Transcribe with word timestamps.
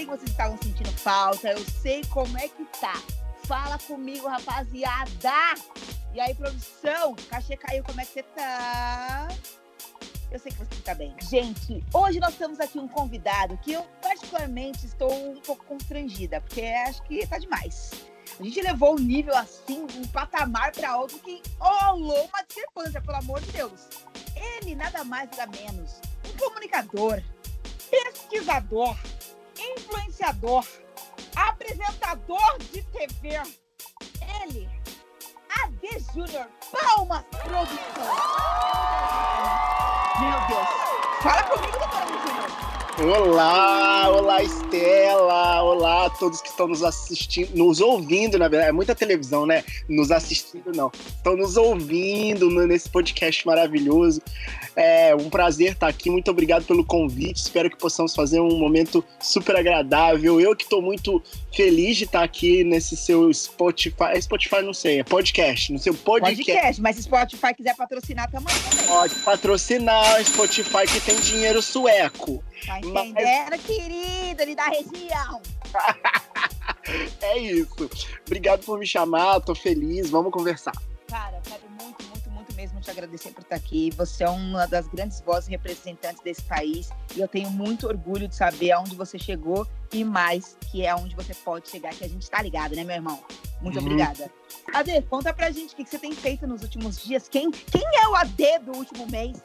sei 0.00 0.06
que 0.06 0.10
vocês 0.16 0.30
estavam 0.30 0.56
sentindo 0.62 0.90
falta, 0.92 1.50
eu 1.50 1.64
sei 1.64 2.02
como 2.06 2.38
é 2.38 2.48
que 2.48 2.64
tá. 2.80 2.94
Fala 3.44 3.78
comigo, 3.78 4.26
rapaziada! 4.28 5.54
E 6.14 6.20
aí, 6.20 6.34
produção, 6.34 7.14
cachê 7.28 7.56
caiu, 7.56 7.84
como 7.84 8.00
é 8.00 8.04
que 8.06 8.14
você 8.14 8.22
tá? 8.22 9.28
Eu 10.30 10.38
sei 10.38 10.52
que 10.52 10.58
você 10.58 10.80
tá 10.82 10.94
bem. 10.94 11.14
Gente, 11.28 11.84
hoje 11.92 12.18
nós 12.18 12.34
temos 12.36 12.60
aqui 12.60 12.78
um 12.78 12.88
convidado 12.88 13.58
que 13.58 13.72
eu 13.72 13.82
particularmente 14.00 14.86
estou 14.86 15.12
um 15.12 15.40
pouco 15.40 15.64
constrangida, 15.66 16.40
porque 16.40 16.62
acho 16.62 17.02
que 17.02 17.26
tá 17.26 17.38
demais. 17.38 17.90
A 18.38 18.42
gente 18.42 18.62
levou 18.62 18.94
o 18.94 18.98
nível 18.98 19.36
assim, 19.36 19.86
um 19.96 20.06
patamar 20.06 20.72
para 20.72 20.96
outro 20.96 21.18
que 21.18 21.42
rolou 21.58 22.24
uma 22.26 22.42
discrepância, 22.44 23.02
pelo 23.02 23.18
amor 23.18 23.40
de 23.42 23.52
Deus. 23.52 23.88
Ele, 24.34 24.74
nada 24.74 25.04
mais 25.04 25.28
nada 25.36 25.46
menos, 25.58 26.00
um 26.24 26.38
comunicador, 26.38 27.22
pesquisador, 27.90 28.96
influenciador, 29.60 30.64
apresentador 31.36 32.58
de 32.58 32.82
TV. 32.82 33.40
Ele, 34.42 34.68
AD 35.62 35.98
Júnior, 36.14 36.46
palmas 36.72 37.24
produção. 37.42 37.80
Meu 40.20 40.40
Deus. 40.48 40.68
Fala 41.22 41.42
comigo. 41.44 41.79
Olá, 43.02 44.10
olá 44.10 44.42
Estela, 44.42 45.62
olá 45.62 46.04
a 46.04 46.10
todos 46.10 46.42
que 46.42 46.48
estão 46.50 46.68
nos 46.68 46.82
assistindo, 46.82 47.56
nos 47.56 47.80
ouvindo, 47.80 48.38
na 48.38 48.46
verdade, 48.46 48.68
é 48.68 48.72
muita 48.72 48.94
televisão, 48.94 49.46
né? 49.46 49.64
Nos 49.88 50.10
assistindo 50.10 50.70
não, 50.76 50.92
estão 51.08 51.34
nos 51.34 51.56
ouvindo 51.56 52.50
nesse 52.66 52.90
podcast 52.90 53.46
maravilhoso. 53.46 54.20
É 54.76 55.14
um 55.14 55.30
prazer 55.30 55.72
estar 55.72 55.88
aqui, 55.88 56.10
muito 56.10 56.30
obrigado 56.30 56.66
pelo 56.66 56.84
convite, 56.84 57.36
espero 57.36 57.70
que 57.70 57.76
possamos 57.78 58.14
fazer 58.14 58.38
um 58.38 58.58
momento 58.58 59.02
super 59.18 59.56
agradável. 59.56 60.38
Eu 60.38 60.54
que 60.54 60.64
estou 60.64 60.82
muito 60.82 61.22
feliz 61.56 61.96
de 61.96 62.04
estar 62.04 62.22
aqui 62.22 62.62
nesse 62.64 62.98
seu 62.98 63.32
Spotify, 63.32 64.10
é 64.12 64.20
Spotify 64.20 64.60
não 64.60 64.74
sei, 64.74 65.00
é 65.00 65.04
podcast, 65.04 65.72
no 65.72 65.78
seu 65.78 65.94
podcast. 65.94 66.44
Podcast, 66.44 66.82
mas 66.82 66.96
se 66.96 67.04
Spotify 67.04 67.54
quiser 67.56 67.74
patrocinar 67.76 68.30
também. 68.30 68.54
Pode 68.86 69.14
patrocinar 69.20 70.20
o 70.20 70.24
Spotify 70.24 70.86
que 70.86 71.00
tem 71.00 71.18
dinheiro 71.20 71.62
sueco. 71.62 72.44
Tá 72.66 72.78
entendendo, 72.78 73.50
Mas... 73.50 73.62
querido, 73.62 74.42
ele 74.42 74.54
da 74.54 74.66
região. 74.66 75.40
é 77.22 77.38
isso. 77.38 77.90
Obrigado 78.26 78.64
por 78.64 78.78
me 78.78 78.86
chamar, 78.86 79.40
tô 79.40 79.54
feliz, 79.54 80.10
vamos 80.10 80.32
conversar. 80.32 80.72
Cara, 81.08 81.40
quero 81.42 81.68
muito, 81.70 82.04
muito, 82.04 82.30
muito 82.30 82.54
mesmo 82.54 82.80
te 82.80 82.90
agradecer 82.90 83.32
por 83.32 83.42
estar 83.42 83.56
aqui. 83.56 83.90
Você 83.96 84.22
é 84.22 84.28
uma 84.28 84.66
das 84.66 84.86
grandes 84.86 85.20
vozes 85.20 85.48
representantes 85.48 86.22
desse 86.22 86.42
país 86.42 86.90
e 87.16 87.20
eu 87.20 87.26
tenho 87.26 87.50
muito 87.50 87.86
orgulho 87.86 88.28
de 88.28 88.36
saber 88.36 88.72
aonde 88.72 88.94
você 88.94 89.18
chegou 89.18 89.66
e 89.92 90.04
mais, 90.04 90.56
que 90.70 90.82
é 90.84 90.90
aonde 90.90 91.16
você 91.16 91.34
pode 91.34 91.68
chegar, 91.68 91.92
que 91.94 92.04
a 92.04 92.08
gente 92.08 92.30
tá 92.30 92.40
ligado, 92.40 92.76
né, 92.76 92.84
meu 92.84 92.94
irmão? 92.94 93.20
Muito 93.60 93.78
uhum. 93.78 93.86
obrigada. 93.86 94.30
Ade, 94.72 95.02
conta 95.02 95.34
pra 95.34 95.50
gente 95.50 95.74
o 95.74 95.76
que 95.76 95.84
você 95.84 95.98
tem 95.98 96.12
feito 96.12 96.46
nos 96.46 96.62
últimos 96.62 97.02
dias. 97.02 97.28
Quem, 97.28 97.50
quem 97.50 97.82
é 97.82 98.08
o 98.08 98.14
AD 98.14 98.58
do 98.60 98.76
último 98.76 99.06
mês? 99.08 99.40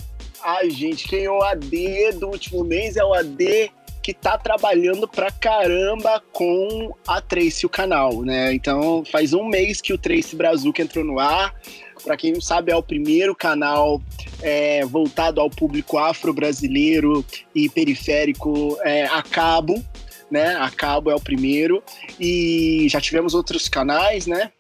Ai, 0.48 0.70
gente, 0.70 1.08
quem 1.08 1.24
é 1.24 1.32
o 1.32 1.42
AD 1.42 2.12
do 2.20 2.28
último 2.28 2.64
mês 2.64 2.96
é 2.96 3.04
o 3.04 3.16
AD 3.16 3.72
que 4.04 4.14
tá 4.14 4.38
trabalhando 4.38 5.08
pra 5.08 5.32
caramba 5.32 6.22
com 6.32 6.94
a 7.08 7.20
Trace, 7.20 7.66
o 7.66 7.70
canal, 7.70 8.22
né? 8.22 8.54
Então, 8.54 9.04
faz 9.12 9.34
um 9.34 9.44
mês 9.44 9.82
que 9.82 9.92
o 9.92 9.98
Trace 9.98 10.36
Brazuca 10.36 10.84
entrou 10.84 11.04
no 11.04 11.18
ar. 11.18 11.56
Para 12.04 12.16
quem 12.16 12.32
não 12.32 12.40
sabe, 12.40 12.72
é 12.72 12.76
o 12.76 12.84
primeiro 12.84 13.34
canal 13.34 14.00
é, 14.40 14.86
voltado 14.86 15.42
ao 15.42 15.50
público 15.50 15.98
afro-brasileiro 15.98 17.26
e 17.56 17.68
periférico 17.68 18.78
é, 18.84 19.08
a 19.08 19.24
cabo, 19.24 19.84
né? 20.30 20.56
A 20.58 20.70
cabo 20.70 21.10
é 21.10 21.16
o 21.16 21.20
primeiro. 21.20 21.82
E 22.20 22.86
já 22.88 23.02
tivemos 23.02 23.34
outros 23.34 23.68
canais, 23.68 24.28
né? 24.28 24.52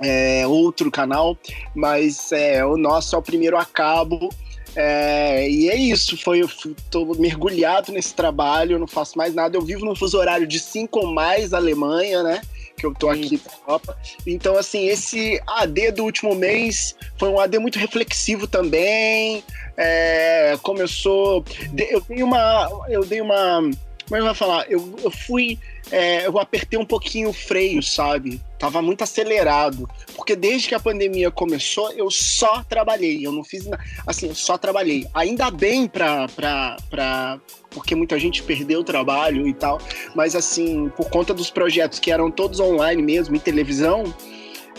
É, 0.00 0.46
outro 0.46 0.90
canal, 0.90 1.36
mas 1.74 2.32
é, 2.32 2.64
o 2.64 2.78
nosso 2.78 3.14
é 3.14 3.18
o 3.18 3.22
primeiro 3.22 3.58
a 3.58 3.66
cabo 3.66 4.30
é, 4.74 5.48
e 5.48 5.68
é 5.68 5.76
isso, 5.76 6.16
foi, 6.16 6.42
eu 6.42 6.48
tô 6.90 7.14
mergulhado 7.14 7.92
nesse 7.92 8.14
trabalho, 8.14 8.78
não 8.78 8.86
faço 8.86 9.18
mais 9.18 9.34
nada. 9.34 9.56
Eu 9.56 9.62
vivo 9.62 9.84
no 9.84 9.94
fuso 9.94 10.18
horário 10.18 10.46
de 10.46 10.58
5 10.58 10.98
ou 10.98 11.12
mais 11.12 11.52
Alemanha, 11.52 12.22
né? 12.22 12.40
Que 12.76 12.86
eu 12.86 12.94
tô 12.94 13.10
aqui 13.10 13.40
na 13.44 13.52
Europa. 13.60 13.96
Então, 14.26 14.56
assim, 14.56 14.86
esse 14.86 15.40
AD 15.46 15.92
do 15.92 16.04
último 16.04 16.34
mês 16.34 16.96
foi 17.18 17.28
um 17.28 17.38
AD 17.38 17.58
muito 17.58 17.78
reflexivo 17.78 18.46
também. 18.46 19.44
É, 19.76 20.56
eu 20.78 20.88
sou. 20.88 21.44
Eu 21.88 22.00
dei 22.00 22.22
uma. 22.22 22.68
Eu 22.88 23.04
dei 23.04 23.20
uma. 23.20 23.60
Como 23.60 24.16
é 24.16 24.16
que 24.16 24.20
eu 24.20 24.24
vou 24.24 24.34
falar? 24.34 24.70
Eu, 24.70 24.94
eu 25.02 25.10
fui 25.10 25.58
é, 25.90 26.26
eu 26.26 26.38
apertei 26.38 26.78
um 26.78 26.84
pouquinho 26.84 27.30
o 27.30 27.32
freio, 27.32 27.82
sabe? 27.82 28.40
Tava 28.58 28.80
muito 28.80 29.02
acelerado. 29.02 29.88
Porque 30.14 30.36
desde 30.36 30.68
que 30.68 30.74
a 30.74 30.80
pandemia 30.80 31.30
começou, 31.30 31.90
eu 31.92 32.10
só 32.10 32.62
trabalhei. 32.64 33.26
Eu 33.26 33.32
não 33.32 33.42
fiz 33.42 33.66
nada. 33.66 33.82
Assim, 34.06 34.28
eu 34.28 34.34
só 34.34 34.56
trabalhei. 34.56 35.06
Ainda 35.12 35.50
bem 35.50 35.88
pra, 35.88 36.28
pra, 36.28 36.76
pra. 36.88 37.40
Porque 37.70 37.94
muita 37.94 38.18
gente 38.18 38.42
perdeu 38.42 38.80
o 38.80 38.84
trabalho 38.84 39.46
e 39.46 39.54
tal. 39.54 39.80
Mas, 40.14 40.36
assim, 40.36 40.88
por 40.90 41.10
conta 41.10 41.34
dos 41.34 41.50
projetos 41.50 41.98
que 41.98 42.12
eram 42.12 42.30
todos 42.30 42.60
online 42.60 43.02
mesmo, 43.02 43.34
em 43.34 43.40
televisão, 43.40 44.04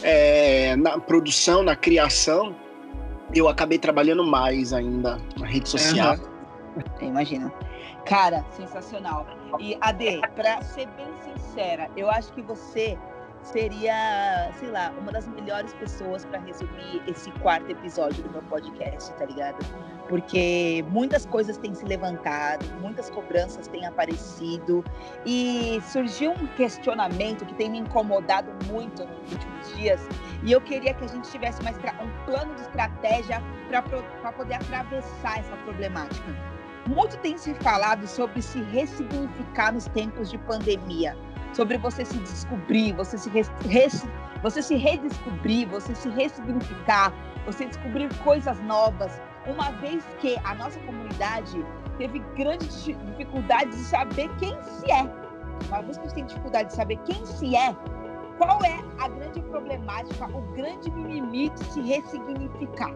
é, 0.01 0.75
na 0.75 0.99
produção, 0.99 1.63
na 1.63 1.75
criação, 1.75 2.55
eu 3.35 3.47
acabei 3.47 3.77
trabalhando 3.77 4.23
mais 4.23 4.71
ainda 4.73 5.19
na 5.37 5.45
rede 5.45 5.67
social. 5.67 6.15
Uhum. 7.01 7.07
Imagina. 7.09 7.53
Cara, 8.05 8.45
sensacional. 8.51 9.25
E 9.59 9.77
Ade, 9.81 10.21
para 10.35 10.61
ser 10.61 10.87
bem 10.89 11.07
sincera, 11.21 11.89
eu 11.95 12.09
acho 12.09 12.33
que 12.33 12.41
você 12.41 12.97
seria, 13.43 14.51
sei 14.57 14.69
lá, 14.69 14.93
uma 14.97 15.11
das 15.11 15.27
melhores 15.27 15.73
pessoas 15.73 16.25
para 16.25 16.39
resumir 16.39 17.01
esse 17.07 17.29
quarto 17.31 17.69
episódio 17.69 18.23
do 18.23 18.31
meu 18.31 18.41
podcast, 18.43 19.13
tá 19.13 19.25
ligado? 19.25 19.57
Porque 20.07 20.83
muitas 20.89 21.25
coisas 21.25 21.57
têm 21.57 21.73
se 21.73 21.85
levantado, 21.85 22.65
muitas 22.79 23.09
cobranças 23.09 23.67
têm 23.67 23.85
aparecido 23.85 24.83
e 25.25 25.81
surgiu 25.91 26.31
um 26.31 26.47
questionamento 26.55 27.45
que 27.45 27.53
tem 27.55 27.69
me 27.69 27.79
incomodado 27.79 28.49
muito 28.71 29.05
nos 29.05 29.31
últimos 29.31 29.75
dias 29.75 30.01
e 30.43 30.51
eu 30.51 30.61
queria 30.61 30.93
que 30.93 31.03
a 31.03 31.07
gente 31.07 31.29
tivesse 31.29 31.61
mais 31.63 31.77
um 31.77 32.25
plano 32.25 32.53
de 32.55 32.61
estratégia 32.61 33.41
para 33.67 34.31
poder 34.31 34.55
atravessar 34.55 35.39
essa 35.39 35.55
problemática. 35.57 36.53
Muito 36.87 37.17
tem 37.17 37.37
se 37.37 37.53
falado 37.55 38.05
sobre 38.07 38.41
se 38.41 38.61
ressignificar 38.63 39.71
nos 39.71 39.85
tempos 39.85 40.29
de 40.29 40.37
pandemia, 40.39 41.17
sobre 41.53 41.77
você 41.77 42.03
se 42.03 42.17
descobrir, 42.19 42.93
você 42.93 43.17
se, 43.17 43.29
res, 43.29 43.49
res, 43.69 44.05
você 44.41 44.61
se 44.61 44.75
redescobrir, 44.75 45.67
você 45.69 45.95
se 45.95 46.09
ressignificar, 46.09 47.13
você 47.45 47.65
descobrir 47.67 48.13
coisas 48.17 48.59
novas, 48.63 49.21
uma 49.47 49.71
vez 49.71 50.03
que 50.19 50.37
a 50.43 50.55
nossa 50.55 50.77
comunidade 50.81 51.65
teve 51.97 52.19
grande 52.35 52.67
dificuldade 52.67 53.71
de 53.71 53.83
saber 53.83 54.29
quem 54.37 54.53
se 54.63 54.91
é. 54.91 55.03
Uma 55.69 55.81
vez 55.83 55.97
que 55.97 56.03
a 56.03 56.07
gente 56.07 56.15
tem 56.15 56.25
dificuldade 56.25 56.69
de 56.69 56.75
saber 56.75 56.97
quem 57.05 57.25
se 57.25 57.55
é, 57.55 57.73
qual 58.37 58.59
é 58.65 58.83
a 58.99 59.07
grande 59.07 59.41
problemática, 59.41 60.25
o 60.25 60.41
grande 60.53 60.91
mimimi 60.91 61.49
de 61.49 61.63
se 61.63 61.81
ressignificar? 61.81 62.91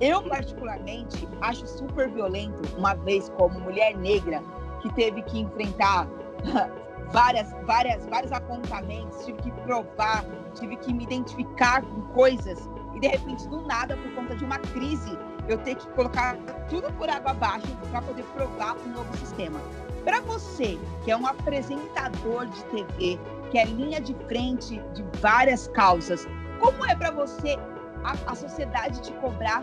Eu, 0.00 0.22
particularmente, 0.22 1.26
acho 1.40 1.66
super 1.66 2.10
violento, 2.10 2.60
uma 2.76 2.94
vez 2.94 3.30
como 3.30 3.58
mulher 3.60 3.96
negra, 3.96 4.42
que 4.82 4.92
teve 4.92 5.22
que 5.22 5.40
enfrentar 5.40 6.06
várias, 7.12 7.50
várias, 7.64 8.04
vários 8.06 8.32
apontamentos, 8.32 9.24
tive 9.24 9.40
que 9.40 9.50
provar, 9.62 10.24
tive 10.54 10.76
que 10.76 10.92
me 10.92 11.04
identificar 11.04 11.82
com 11.82 12.02
coisas 12.12 12.68
e 12.94 13.00
de 13.00 13.08
repente 13.08 13.48
do 13.48 13.62
nada, 13.62 13.96
por 13.96 14.14
conta 14.14 14.34
de 14.34 14.44
uma 14.44 14.58
crise, 14.58 15.16
eu 15.48 15.58
ter 15.58 15.76
que 15.76 15.86
colocar 15.88 16.36
tudo 16.68 16.92
por 16.94 17.08
água 17.08 17.30
abaixo 17.30 17.66
para 17.90 18.02
poder 18.02 18.24
provar 18.34 18.76
um 18.78 18.88
novo 18.88 19.16
sistema. 19.16 19.60
Para 20.04 20.20
você, 20.20 20.78
que 21.04 21.10
é 21.10 21.16
um 21.16 21.26
apresentador 21.26 22.46
de 22.46 22.64
TV, 22.64 23.18
que 23.50 23.58
é 23.58 23.64
linha 23.64 24.00
de 24.00 24.14
frente 24.26 24.80
de 24.94 25.04
várias 25.20 25.68
causas, 25.68 26.26
como 26.60 26.84
é 26.86 26.94
para 26.94 27.10
você 27.10 27.58
a, 28.02 28.32
a 28.32 28.34
sociedade 28.34 29.02
te 29.02 29.12
cobrar 29.14 29.62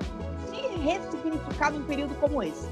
se 0.54 0.80
ressignificar 0.80 1.72
num 1.72 1.84
período 1.84 2.14
como 2.16 2.44
esse? 2.44 2.68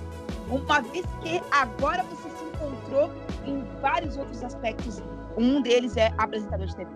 Uma 0.49 0.81
vez 0.81 1.05
que 1.23 1.41
agora 1.51 2.03
você 2.03 2.29
se 2.29 2.43
encontrou 2.43 3.09
em 3.45 3.63
vários 3.81 4.17
outros 4.17 4.43
aspectos, 4.43 5.01
um 5.37 5.61
deles 5.61 5.95
é 5.97 6.11
apresentador 6.17 6.67
de 6.67 6.75
TV. 6.75 6.89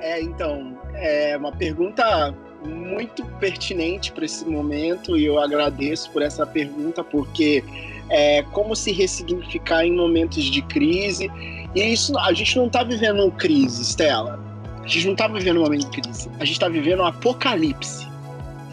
É, 0.00 0.20
então, 0.20 0.76
é 0.94 1.36
uma 1.36 1.52
pergunta 1.52 2.34
muito 2.66 3.24
pertinente 3.38 4.12
para 4.12 4.24
esse 4.24 4.44
momento 4.44 5.16
e 5.16 5.24
eu 5.24 5.38
agradeço 5.38 6.10
por 6.10 6.22
essa 6.22 6.46
pergunta, 6.46 7.04
porque 7.04 7.62
é 8.08 8.42
como 8.52 8.74
se 8.74 8.92
ressignificar 8.92 9.84
em 9.84 9.94
momentos 9.94 10.44
de 10.44 10.62
crise. 10.62 11.30
E 11.74 11.92
isso, 11.92 12.18
a 12.18 12.32
gente 12.32 12.56
não 12.56 12.66
está 12.66 12.82
vivendo 12.82 13.30
crise, 13.32 13.82
Stella. 13.82 14.40
A 14.82 14.86
gente 14.86 15.06
não 15.06 15.12
está 15.12 15.28
vivendo 15.28 15.58
um 15.58 15.62
momento 15.62 15.88
de 15.90 16.02
crise. 16.02 16.28
A 16.40 16.44
gente 16.44 16.52
está 16.52 16.68
vivendo 16.68 17.00
um 17.00 17.06
apocalipse. 17.06 18.11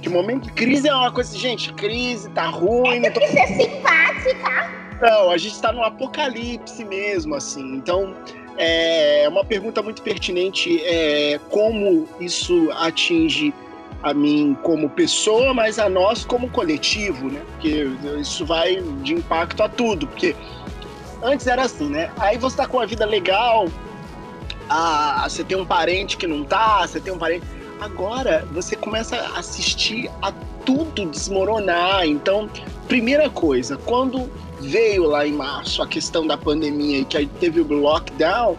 Que 0.02 0.10
momento 0.10 0.46
de 0.46 0.52
crise 0.52 0.88
é 0.88 0.96
uma 0.96 1.12
coisa, 1.12 1.38
gente, 1.38 1.74
crise, 1.74 2.30
tá 2.30 2.48
ruim. 2.48 3.06
É 3.06 3.10
tô... 3.10 3.20
ser 3.22 3.48
simpática. 3.48 4.72
Não, 5.02 5.32
a 5.32 5.38
gente 5.38 5.54
está 5.54 5.72
no 5.72 5.84
apocalipse 5.84 6.84
mesmo, 6.86 7.36
assim. 7.36 7.76
Então, 7.76 8.16
É 8.62 9.26
uma 9.30 9.46
pergunta 9.46 9.82
muito 9.82 10.02
pertinente, 10.02 10.84
é, 10.84 11.40
como 11.50 12.06
isso 12.20 12.70
atinge 12.74 13.54
a 14.04 14.14
mim 14.14 14.58
como 14.64 14.90
pessoa, 14.90 15.54
mas 15.54 15.80
a 15.80 15.88
nós 15.88 16.26
como 16.26 16.50
coletivo, 16.50 17.30
né? 17.30 17.42
Porque 17.54 17.88
isso 18.20 18.46
vai 18.46 18.82
de 19.02 19.14
impacto 19.14 19.64
a 19.64 19.70
tudo, 19.70 20.08
porque 20.08 20.36
antes 21.24 21.48
era 21.48 21.64
assim, 21.64 21.90
né? 21.90 22.12
Aí 22.18 22.38
você 22.38 22.58
tá 22.58 22.68
com 22.68 22.82
a 22.82 22.86
vida 22.86 23.06
legal, 23.06 23.70
ah, 24.70 25.26
você 25.28 25.42
tem 25.42 25.58
um 25.58 25.66
parente 25.66 26.18
que 26.18 26.28
não 26.28 26.44
tá, 26.44 26.86
você 26.86 27.00
tem 27.00 27.14
um 27.14 27.18
parente. 27.18 27.46
Agora 27.80 28.46
você 28.52 28.76
começa 28.76 29.16
a 29.16 29.40
assistir 29.40 30.10
a 30.22 30.32
tudo 30.66 31.06
desmoronar. 31.06 32.06
Então, 32.06 32.50
primeira 32.88 33.30
coisa, 33.30 33.78
quando 33.78 34.30
veio 34.60 35.06
lá 35.06 35.26
em 35.26 35.32
março 35.32 35.82
a 35.82 35.88
questão 35.88 36.28
da 36.28 36.38
pandemia 36.38 37.00
e 37.00 37.06
que 37.06 37.18
aí 37.18 37.28
teve 37.40 37.62
o 37.62 37.74
lockdown, 37.74 38.58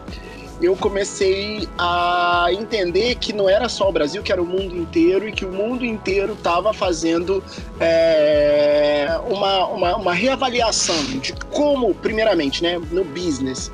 eu 0.63 0.77
comecei 0.77 1.67
a 1.79 2.49
entender 2.51 3.15
que 3.15 3.33
não 3.33 3.49
era 3.49 3.69
só 3.69 3.89
o 3.89 3.93
Brasil, 3.93 4.23
que 4.23 4.31
era 4.31 4.43
o 4.43 4.47
mundo 4.47 4.77
inteiro 4.77 5.27
e 5.29 5.33
que 5.33 5.45
o 5.45 5.51
mundo 5.51 5.87
inteiro 5.87 6.35
estava 6.35 6.73
fazendo 6.73 7.43
é, 7.79 9.09
uma, 9.29 9.67
uma, 9.67 9.97
uma 9.97 10.13
reavaliação 10.13 11.03
de 11.19 11.33
como, 11.51 11.95
primeiramente, 11.95 12.63
né, 12.63 12.79
no 12.91 13.05
business, 13.05 13.73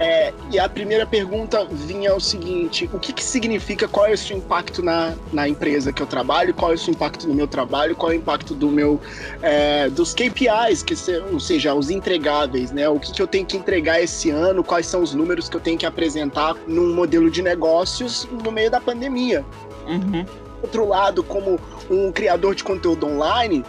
é, 0.00 0.32
e 0.50 0.58
a 0.58 0.66
primeira 0.66 1.04
pergunta 1.04 1.62
vinha 1.70 2.14
o 2.14 2.20
seguinte: 2.20 2.88
o 2.90 2.98
que, 2.98 3.12
que 3.12 3.22
significa, 3.22 3.86
qual 3.86 4.06
é 4.06 4.12
o 4.12 4.16
seu 4.18 4.34
impacto 4.34 4.82
na, 4.82 5.14
na 5.30 5.46
empresa 5.46 5.92
que 5.92 6.02
eu 6.02 6.06
trabalho, 6.06 6.54
qual 6.54 6.72
é 6.72 6.74
o 6.74 6.78
seu 6.78 6.94
impacto 6.94 7.28
no 7.28 7.34
meu 7.34 7.46
trabalho, 7.46 7.94
qual 7.94 8.10
é 8.10 8.14
o 8.14 8.18
impacto 8.18 8.54
do 8.54 8.68
meu, 8.68 8.98
é, 9.42 9.90
dos 9.90 10.14
KPIs, 10.14 10.82
que 10.82 10.96
se, 10.96 11.18
ou 11.18 11.38
seja, 11.38 11.74
os 11.74 11.90
entregáveis, 11.90 12.72
né? 12.72 12.88
O 12.88 12.98
que, 12.98 13.12
que 13.12 13.20
eu 13.20 13.26
tenho 13.26 13.44
que 13.44 13.58
entregar 13.58 14.00
esse 14.00 14.30
ano, 14.30 14.64
quais 14.64 14.86
são 14.86 15.02
os 15.02 15.12
números 15.12 15.50
que 15.50 15.56
eu 15.56 15.60
tenho 15.60 15.76
que 15.76 15.84
apresentar 15.84 16.56
num 16.66 16.94
modelo 16.94 17.30
de 17.30 17.42
negócios 17.42 18.26
no 18.42 18.50
meio 18.50 18.70
da 18.70 18.80
pandemia. 18.80 19.44
Uhum. 19.86 20.24
Outro 20.62 20.88
lado, 20.88 21.22
como 21.22 21.60
um 21.90 22.10
criador 22.10 22.54
de 22.54 22.64
conteúdo 22.64 23.06
online, 23.06 23.62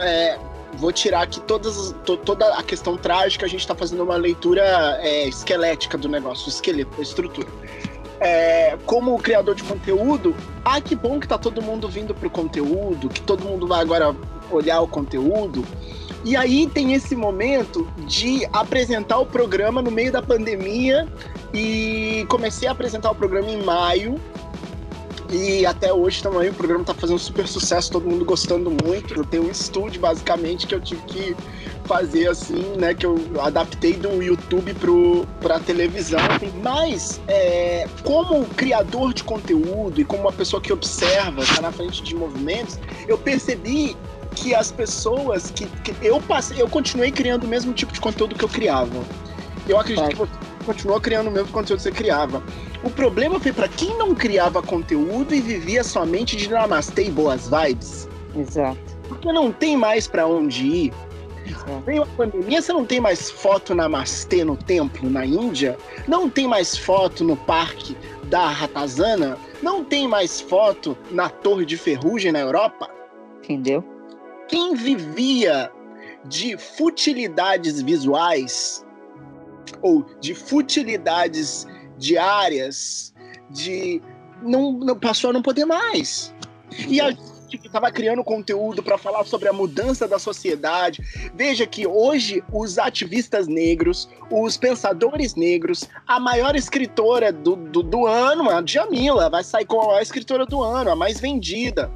é, 0.00 0.38
vou 0.74 0.92
tirar 0.92 1.22
aqui 1.22 1.40
todas, 1.40 1.94
to, 2.04 2.16
toda 2.16 2.54
a 2.56 2.62
questão 2.62 2.96
trágica, 2.96 3.46
a 3.46 3.48
gente 3.48 3.60
está 3.60 3.74
fazendo 3.74 4.02
uma 4.02 4.16
leitura 4.16 4.62
é, 5.00 5.28
esquelética 5.28 5.96
do 5.98 6.08
negócio, 6.08 6.48
esqueleto, 6.48 7.00
estrutura. 7.00 7.48
É, 8.20 8.76
como 8.84 9.16
criador 9.18 9.54
de 9.54 9.62
conteúdo, 9.62 10.34
ah, 10.64 10.80
que 10.80 10.94
bom 10.94 11.18
que 11.18 11.26
tá 11.26 11.38
todo 11.38 11.62
mundo 11.62 11.88
vindo 11.88 12.14
pro 12.14 12.28
conteúdo, 12.28 13.08
que 13.08 13.22
todo 13.22 13.44
mundo 13.44 13.66
vai 13.66 13.80
agora 13.80 14.14
olhar 14.50 14.80
o 14.80 14.88
conteúdo. 14.88 15.64
E 16.22 16.36
aí 16.36 16.66
tem 16.66 16.92
esse 16.92 17.16
momento 17.16 17.90
de 18.06 18.46
apresentar 18.52 19.18
o 19.18 19.26
programa 19.26 19.80
no 19.80 19.90
meio 19.90 20.12
da 20.12 20.20
pandemia 20.20 21.08
e 21.54 22.26
comecei 22.28 22.68
a 22.68 22.72
apresentar 22.72 23.10
o 23.10 23.14
programa 23.14 23.50
em 23.50 23.62
maio 23.62 24.20
e 25.32 25.64
até 25.64 25.92
hoje 25.92 26.22
também 26.22 26.50
o 26.50 26.54
programa 26.54 26.84
tá 26.84 26.92
fazendo 26.92 27.18
super 27.18 27.46
sucesso, 27.46 27.90
todo 27.92 28.08
mundo 28.08 28.24
gostando 28.24 28.70
muito. 28.84 29.14
Eu 29.14 29.24
tenho 29.24 29.44
um 29.46 29.50
estúdio, 29.50 30.00
basicamente, 30.00 30.66
que 30.66 30.74
eu 30.74 30.80
tive 30.80 31.02
que 31.02 31.36
fazer 31.84 32.28
assim, 32.28 32.64
né? 32.76 32.94
Que 32.94 33.06
eu 33.06 33.18
adaptei 33.40 33.92
do 33.92 34.22
YouTube 34.22 34.74
pro, 34.74 35.26
pra 35.40 35.60
televisão. 35.60 36.20
Mas, 36.62 37.20
é, 37.28 37.86
como 38.04 38.44
criador 38.56 39.14
de 39.14 39.22
conteúdo 39.22 40.00
e 40.00 40.04
como 40.04 40.22
uma 40.22 40.32
pessoa 40.32 40.60
que 40.60 40.72
observa, 40.72 41.44
tá 41.54 41.62
na 41.62 41.70
frente 41.72 42.02
de 42.02 42.14
movimentos, 42.14 42.78
eu 43.06 43.16
percebi 43.16 43.96
que 44.34 44.54
as 44.54 44.72
pessoas 44.72 45.50
que, 45.50 45.66
que 45.66 45.94
eu 46.02 46.20
passei, 46.20 46.60
eu 46.60 46.68
continuei 46.68 47.10
criando 47.10 47.44
o 47.44 47.48
mesmo 47.48 47.72
tipo 47.72 47.92
de 47.92 48.00
conteúdo 48.00 48.34
que 48.34 48.44
eu 48.44 48.48
criava. 48.48 49.04
Eu 49.68 49.78
acredito 49.78 50.04
é. 50.04 50.26
que 50.26 50.49
continuou 50.70 51.00
criando 51.00 51.26
o 51.26 51.30
mesmo 51.32 51.48
conteúdo 51.48 51.78
que 51.78 51.82
você 51.82 51.90
criava. 51.90 52.40
O 52.84 52.90
problema 52.90 53.40
foi 53.40 53.52
para 53.52 53.66
quem 53.66 53.98
não 53.98 54.14
criava 54.14 54.62
conteúdo 54.62 55.34
e 55.34 55.40
vivia 55.40 55.82
somente 55.82 56.36
de 56.36 56.48
namastê 56.48 57.06
e 57.06 57.10
boas 57.10 57.48
vibes. 57.48 58.08
Exato. 58.36 58.78
Porque 59.08 59.32
não 59.32 59.50
tem 59.50 59.76
mais 59.76 60.06
para 60.06 60.28
onde 60.28 60.64
ir. 60.64 60.92
Veio 61.84 62.04
a 62.04 62.06
pandemia, 62.06 62.62
você 62.62 62.72
não 62.72 62.84
tem 62.84 63.00
mais 63.00 63.28
foto 63.28 63.74
namastê 63.74 64.44
no 64.44 64.56
templo 64.56 65.10
na 65.10 65.26
Índia, 65.26 65.76
não 66.06 66.30
tem 66.30 66.46
mais 66.46 66.76
foto 66.76 67.24
no 67.24 67.36
parque 67.36 67.96
da 68.24 68.46
Ratazana, 68.48 69.36
não 69.60 69.82
tem 69.82 70.06
mais 70.06 70.40
foto 70.40 70.96
na 71.10 71.28
Torre 71.28 71.66
de 71.66 71.76
Ferrugem 71.76 72.30
na 72.30 72.38
Europa. 72.38 72.88
Entendeu? 73.42 73.82
Quem 74.46 74.76
vivia 74.76 75.72
de 76.26 76.56
futilidades 76.56 77.82
visuais 77.82 78.84
ou 79.82 80.04
de 80.20 80.34
futilidades 80.34 81.66
diárias, 81.98 83.14
de 83.50 84.00
não, 84.42 84.72
não 84.72 84.98
passou 84.98 85.30
a 85.30 85.32
não 85.32 85.42
poder 85.42 85.64
mais. 85.64 86.34
E 86.88 87.00
a 87.00 87.10
gente 87.10 87.58
que 87.58 87.66
estava 87.66 87.90
criando 87.90 88.22
conteúdo 88.22 88.82
para 88.82 88.96
falar 88.96 89.24
sobre 89.24 89.48
a 89.48 89.52
mudança 89.52 90.06
da 90.06 90.18
sociedade. 90.18 91.02
Veja 91.34 91.66
que 91.66 91.86
hoje 91.86 92.44
os 92.52 92.78
ativistas 92.78 93.48
negros, 93.48 94.08
os 94.30 94.56
pensadores 94.56 95.34
negros, 95.34 95.88
a 96.06 96.20
maior 96.20 96.54
escritora 96.54 97.32
do, 97.32 97.56
do, 97.56 97.82
do 97.82 98.06
ano, 98.06 98.48
a 98.48 98.60
Djamila, 98.60 99.28
vai 99.28 99.42
sair 99.42 99.64
como 99.64 99.82
a 99.82 99.86
maior 99.86 100.02
escritora 100.02 100.46
do 100.46 100.62
ano, 100.62 100.90
a 100.90 100.96
mais 100.96 101.20
vendida. 101.20 101.90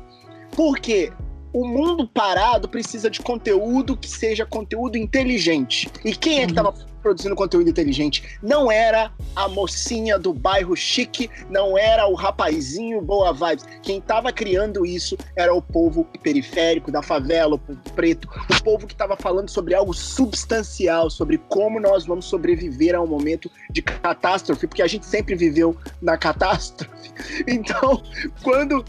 Por 0.50 0.78
quê? 0.78 1.12
o 1.54 1.64
mundo 1.64 2.06
parado 2.08 2.68
precisa 2.68 3.08
de 3.08 3.20
conteúdo 3.20 3.96
que 3.96 4.08
seja 4.08 4.44
conteúdo 4.44 4.98
inteligente. 4.98 5.88
E 6.04 6.12
quem 6.12 6.42
é 6.42 6.46
que 6.46 6.50
estava 6.50 6.74
produzindo 7.04 7.36
conteúdo 7.36 7.68
inteligente? 7.68 8.38
Não 8.42 8.72
era 8.72 9.12
a 9.36 9.46
mocinha 9.46 10.18
do 10.18 10.32
bairro 10.32 10.74
chique, 10.74 11.30
não 11.50 11.76
era 11.76 12.06
o 12.06 12.14
rapazinho 12.14 13.02
boa 13.02 13.32
vibes. 13.32 13.66
Quem 13.82 13.98
estava 13.98 14.32
criando 14.32 14.86
isso 14.86 15.16
era 15.36 15.54
o 15.54 15.60
povo 15.60 16.06
periférico, 16.22 16.90
da 16.90 17.02
favela, 17.02 17.56
o 17.56 17.58
povo 17.58 17.80
preto, 17.94 18.26
o 18.50 18.62
povo 18.62 18.86
que 18.86 18.94
estava 18.94 19.16
falando 19.16 19.50
sobre 19.50 19.74
algo 19.74 19.92
substancial, 19.92 21.10
sobre 21.10 21.36
como 21.36 21.78
nós 21.78 22.06
vamos 22.06 22.24
sobreviver 22.24 22.94
a 22.94 23.00
um 23.02 23.06
momento 23.06 23.50
de 23.70 23.82
catástrofe, 23.82 24.66
porque 24.66 24.82
a 24.82 24.86
gente 24.86 25.04
sempre 25.04 25.34
viveu 25.34 25.76
na 26.00 26.16
catástrofe. 26.16 27.12
Então, 27.46 28.02
quando 28.42 28.84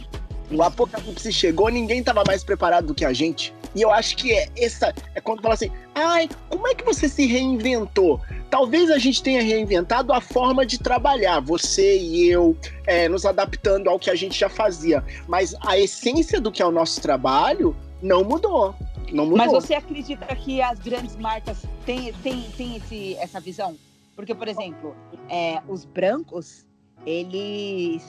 o 0.51 0.61
apocalipse 0.61 1.31
chegou, 1.31 1.69
ninguém 1.69 1.99
estava 1.99 2.23
mais 2.25 2.43
preparado 2.43 2.87
do 2.87 2.95
que 2.95 3.03
a 3.03 3.13
gente. 3.13 3.53
E 3.75 3.81
eu 3.81 3.91
acho 3.91 4.15
que 4.15 4.31
é 4.31 4.47
essa 4.57 4.93
é 5.13 5.19
quando 5.19 5.41
fala 5.41 5.53
assim: 5.53 5.69
"Ai, 5.95 6.29
como 6.49 6.67
é 6.67 6.75
que 6.75 6.83
você 6.83 7.09
se 7.09 7.25
reinventou?" 7.25 8.21
Talvez 8.49 8.91
a 8.91 8.97
gente 8.97 9.21
tenha 9.23 9.41
reinventado 9.41 10.13
a 10.13 10.21
forma 10.21 10.65
de 10.65 10.77
trabalhar, 10.77 11.39
você 11.39 11.97
e 11.97 12.29
eu, 12.29 12.55
é, 12.85 13.09
nos 13.09 13.25
adaptando 13.25 13.89
ao 13.89 13.99
que 13.99 14.09
a 14.09 14.15
gente 14.15 14.39
já 14.39 14.47
fazia. 14.47 15.03
Mas 15.27 15.55
a 15.65 15.77
essência 15.77 16.39
do 16.39 16.51
que 16.51 16.61
é 16.61 16.65
o 16.65 16.71
nosso 16.71 17.01
trabalho 17.01 17.75
não 18.01 18.23
mudou. 18.23 18.75
Não 19.11 19.25
mudou. 19.25 19.37
Mas 19.37 19.51
você 19.51 19.73
acredita 19.73 20.25
que 20.35 20.61
as 20.61 20.79
grandes 20.79 21.15
marcas 21.15 21.63
têm, 21.85 22.13
têm, 22.23 22.43
têm 22.55 22.77
esse, 22.77 23.15
essa 23.15 23.39
visão? 23.39 23.75
Porque, 24.15 24.33
por 24.33 24.47
exemplo, 24.47 24.95
é, 25.29 25.61
os 25.67 25.83
brancos, 25.83 26.65
eles 27.05 28.03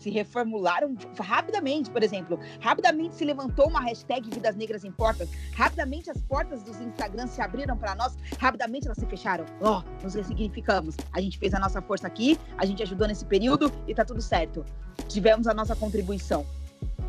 se 0.00 0.10
reformularam 0.10 0.96
rapidamente, 1.18 1.90
por 1.90 2.02
exemplo, 2.02 2.40
rapidamente 2.60 3.14
se 3.14 3.24
levantou 3.24 3.68
uma 3.68 3.80
hashtag 3.80 4.28
Vidas 4.30 4.56
Negras 4.56 4.82
em 4.82 4.90
Portas, 4.90 5.28
rapidamente 5.54 6.10
as 6.10 6.20
portas 6.22 6.62
dos 6.62 6.80
Instagrams 6.80 7.30
se 7.30 7.42
abriram 7.42 7.76
para 7.76 7.94
nós, 7.94 8.16
rapidamente 8.38 8.86
elas 8.86 8.98
se 8.98 9.06
fecharam. 9.06 9.44
Ó, 9.60 9.80
oh, 9.80 10.02
nos 10.02 10.14
ressignificamos. 10.14 10.96
A 11.12 11.20
gente 11.20 11.38
fez 11.38 11.52
a 11.52 11.58
nossa 11.58 11.82
força 11.82 12.06
aqui, 12.06 12.38
a 12.56 12.64
gente 12.64 12.82
ajudou 12.82 13.06
nesse 13.06 13.26
período 13.26 13.70
e 13.86 13.94
tá 13.94 14.04
tudo 14.04 14.22
certo. 14.22 14.64
Tivemos 15.06 15.46
a 15.46 15.52
nossa 15.52 15.76
contribuição. 15.76 16.46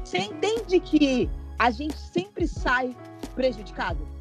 Você 0.03 0.17
entende 0.17 0.79
que 0.79 1.29
a 1.57 1.71
gente 1.71 1.97
sempre 1.97 2.45
sai 2.47 2.95
prejudicado? 3.35 4.20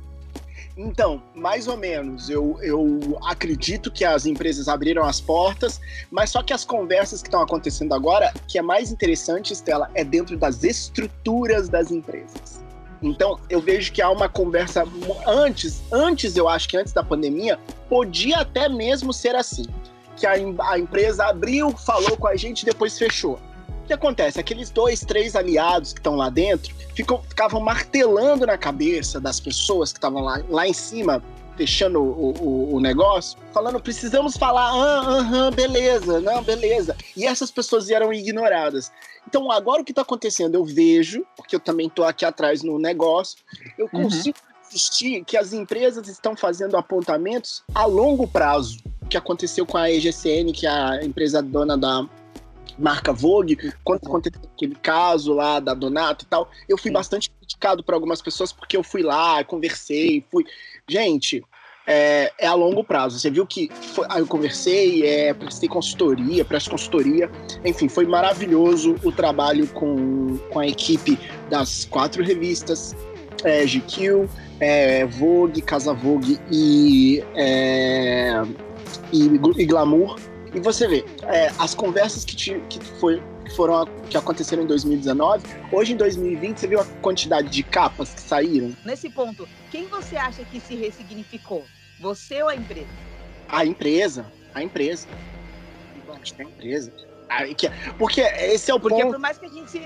Então, 0.77 1.23
mais 1.35 1.67
ou 1.67 1.77
menos. 1.77 2.31
Eu, 2.31 2.59
eu 2.63 3.19
acredito 3.25 3.91
que 3.91 4.05
as 4.05 4.27
empresas 4.27 4.69
abriram 4.69 5.05
as 5.05 5.21
portas, 5.21 5.81
mas 6.11 6.31
só 6.31 6.43
que 6.43 6.53
as 6.53 6.65
conversas 6.65 7.23
que 7.23 7.29
estão 7.29 7.43
acontecendo 7.43 7.93
agora, 7.93 8.33
que 8.49 8.59
é 8.59 8.63
mais 8.63 8.91
interessante, 8.91 9.53
Estela, 9.53 9.91
é 9.95 10.05
dentro 10.05 10.37
das 10.37 10.63
estruturas 10.63 11.69
das 11.69 11.91
empresas. 11.91 12.65
Então, 13.03 13.41
eu 13.49 13.61
vejo 13.61 13.93
que 13.93 14.03
há 14.03 14.11
uma 14.11 14.29
conversa 14.29 14.85
antes, 15.27 15.83
antes 15.91 16.37
eu 16.37 16.49
acho 16.49 16.69
que 16.69 16.77
antes 16.77 16.93
da 16.93 17.03
pandemia, 17.03 17.59
podia 17.89 18.41
até 18.41 18.69
mesmo 18.69 19.13
ser 19.13 19.35
assim, 19.35 19.65
que 20.17 20.27
a, 20.27 20.33
a 20.33 20.79
empresa 20.79 21.25
abriu, 21.25 21.71
falou 21.71 22.17
com 22.17 22.27
a 22.27 22.37
gente, 22.37 22.65
depois 22.65 22.99
fechou 22.99 23.39
que 23.91 23.95
acontece? 23.95 24.39
Aqueles 24.39 24.71
dois, 24.71 25.01
três 25.01 25.35
aliados 25.35 25.93
que 25.93 25.99
estão 25.99 26.15
lá 26.15 26.31
dentro 26.31 26.73
ficam, 26.95 27.21
ficavam 27.23 27.61
martelando 27.61 28.47
na 28.47 28.57
cabeça 28.57 29.21
das 29.21 29.41
pessoas 29.41 29.93
que 29.93 29.99
estavam 29.99 30.23
lá, 30.23 30.41
lá 30.49 30.69
em 30.69 30.73
cima, 30.73 31.21
fechando 31.57 32.01
o, 32.01 32.31
o, 32.41 32.75
o, 32.77 32.81
negócio, 32.81 33.37
falando: 33.53 33.81
precisamos 33.81 34.37
falar, 34.37 34.71
ah, 34.71 35.19
aham, 35.19 35.51
beleza, 35.51 36.21
não, 36.21 36.41
beleza. 36.41 36.97
E 37.17 37.27
essas 37.27 37.51
pessoas 37.51 37.91
eram 37.91 38.13
ignoradas. 38.13 38.93
Então, 39.27 39.51
agora 39.51 39.83
o 39.83 39.85
que 39.85 39.91
está 39.91 40.03
acontecendo? 40.03 40.55
Eu 40.55 40.65
vejo, 40.65 41.27
porque 41.37 41.57
eu 41.57 41.61
também 41.61 41.89
estou 41.89 42.05
aqui 42.05 42.25
atrás 42.25 42.63
no 42.63 42.79
negócio, 42.79 43.39
eu 43.77 43.89
uhum. 43.93 44.05
consigo 44.05 44.39
uhum. 44.39 44.69
insistir 44.69 45.25
que 45.25 45.37
as 45.37 45.53
empresas 45.53 46.07
estão 46.07 46.37
fazendo 46.37 46.77
apontamentos 46.77 47.65
a 47.75 47.87
longo 47.87 48.29
prazo. 48.29 48.79
O 49.03 49.07
que 49.07 49.17
aconteceu 49.17 49.67
com 49.67 49.77
a 49.77 49.91
EGCN, 49.91 50.53
que 50.53 50.65
é 50.65 50.71
a 50.71 51.05
empresa 51.05 51.43
dona 51.43 51.77
da 51.77 52.09
marca 52.79 53.13
Vogue, 53.13 53.59
quando 53.85 54.07
aconteceu 54.07 54.41
aquele 54.55 54.75
caso 54.75 55.33
lá 55.33 55.61
da 55.61 55.75
Donato 55.75 56.25
e 56.25 56.29
tal, 56.29 56.51
eu 56.69 56.79
fui 56.79 56.91
Sim. 56.91 56.95
bastante 56.95 57.31
criticado 57.31 57.83
por 57.85 57.95
algumas 57.95 58.23
pessoas 58.23 58.53
porque 58.53 58.77
eu 58.77 58.83
fui 58.83 59.03
lá, 59.03 59.43
conversei, 59.45 60.25
fui. 60.31 60.45
Gente, 60.89 61.45
é, 61.87 62.33
é, 62.39 62.47
a 62.47 62.55
longo 62.55 62.85
prazo. 62.85 63.19
Você 63.19 63.31
viu 63.31 63.47
que 63.47 63.69
foi, 63.73 64.07
eu 64.17 64.27
conversei, 64.27 65.05
é, 65.05 65.35
prestei 65.35 65.69
consultoria, 65.69 66.45
presto 66.45 66.71
consultoria. 66.71 67.31
Enfim, 67.65 67.89
foi 67.89 68.07
maravilhoso 68.07 68.97
o 69.03 69.11
trabalho 69.11 69.67
com, 69.69 70.39
com 70.51 70.61
a 70.61 70.67
equipe 70.67 71.19
das 71.49 71.85
quatro 71.85 72.23
revistas, 72.23 72.95
é, 73.45 73.65
GQ, 73.67 74.29
é, 74.61 75.05
Vogue, 75.07 75.61
Casa 75.63 75.93
Vogue 75.93 76.39
e, 76.51 77.25
é, 77.35 78.43
e, 79.13 79.25
e, 79.57 79.67
Glamour. 79.67 80.17
E 80.55 80.61
você 80.61 80.89
vê, 80.89 81.05
é, 81.25 81.53
as 81.59 81.75
conversas 81.75 82.25
que, 82.25 82.35
te, 82.35 82.61
que, 82.69 82.83
foi, 82.99 83.23
que 83.45 83.55
foram 83.55 83.87
que 84.09 84.17
aconteceram 84.17 84.65
em 84.65 84.67
2019, 84.67 85.47
hoje 85.73 85.93
em 85.93 85.97
2020, 85.97 86.59
você 86.59 86.67
viu 86.67 86.81
a 86.81 86.85
quantidade 87.01 87.49
de 87.49 87.63
capas 87.63 88.13
que 88.15 88.21
saíram? 88.21 88.75
Nesse 88.85 89.09
ponto, 89.11 89.49
quem 89.71 89.87
você 89.87 90.17
acha 90.17 90.45
que 90.45 90.61
se 90.61 90.75
ressignificou? 90.75 91.65
Você 92.01 92.43
ou 92.43 92.49
a 92.49 92.57
empresa? 92.57 92.89
A 93.49 93.65
empresa. 93.65 94.27
A 94.55 94.63
empresa. 94.63 95.07
Acho 96.21 96.35
que 96.35 96.43
é 96.43 96.45
a 96.45 96.49
empresa. 96.49 96.93
Porque 97.99 98.21
esse 98.21 98.71
é 98.71 98.75
o 98.75 98.81
Porque 98.81 99.01
ponto. 99.03 99.13
por 99.13 99.21
mais 99.21 99.39
que 99.39 99.47
a 99.47 99.49
gente 99.49 99.71
se, 99.71 99.81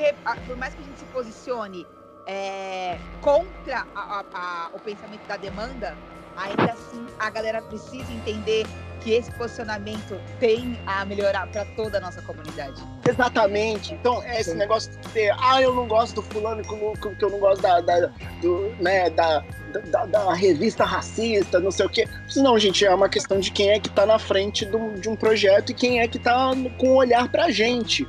por 0.46 0.56
mais 0.56 0.74
que 0.74 0.80
a 0.80 0.84
gente 0.84 0.98
se 0.98 1.04
posicione 1.06 1.86
é, 2.26 2.98
contra 3.20 3.86
a, 3.94 4.00
a, 4.00 4.24
a, 4.32 4.70
o 4.72 4.80
pensamento 4.80 5.26
da 5.26 5.36
demanda, 5.36 5.96
ainda 6.36 6.72
assim 6.72 7.06
a 7.18 7.28
galera 7.30 7.60
precisa 7.62 8.10
entender 8.12 8.66
que 9.04 9.12
esse 9.12 9.30
posicionamento 9.32 10.18
tem 10.40 10.78
a 10.86 11.04
melhorar 11.04 11.46
para 11.48 11.66
toda 11.76 11.98
a 11.98 12.00
nossa 12.00 12.22
comunidade. 12.22 12.82
Exatamente. 13.06 13.92
Então, 13.92 14.22
é 14.22 14.40
esse 14.40 14.52
Sim. 14.52 14.56
negócio 14.56 14.90
de 14.90 14.96
ter, 15.10 15.30
ah, 15.38 15.60
eu 15.60 15.74
não 15.74 15.86
gosto 15.86 16.16
do 16.16 16.22
fulano, 16.22 16.62
que 16.62 17.22
eu 17.22 17.30
não 17.30 17.38
gosto 17.38 17.60
da, 17.60 17.80
da, 17.82 18.10
do, 18.40 18.74
né, 18.80 19.10
da, 19.10 19.44
da, 19.90 20.06
da, 20.06 20.32
revista 20.32 20.84
racista, 20.84 21.60
não 21.60 21.70
sei 21.70 21.84
o 21.84 21.88
quê. 21.90 22.08
Não, 22.36 22.58
gente, 22.58 22.84
é 22.84 22.94
uma 22.94 23.08
questão 23.08 23.38
de 23.38 23.50
quem 23.50 23.70
é 23.70 23.78
que 23.78 23.88
está 23.88 24.06
na 24.06 24.18
frente 24.18 24.64
do, 24.64 24.94
de 24.94 25.08
um 25.08 25.14
projeto 25.14 25.70
e 25.70 25.74
quem 25.74 26.00
é 26.00 26.08
que 26.08 26.16
está 26.16 26.52
com 26.78 26.88
o 26.88 26.94
olhar 26.96 27.28
pra 27.28 27.50
gente. 27.50 28.08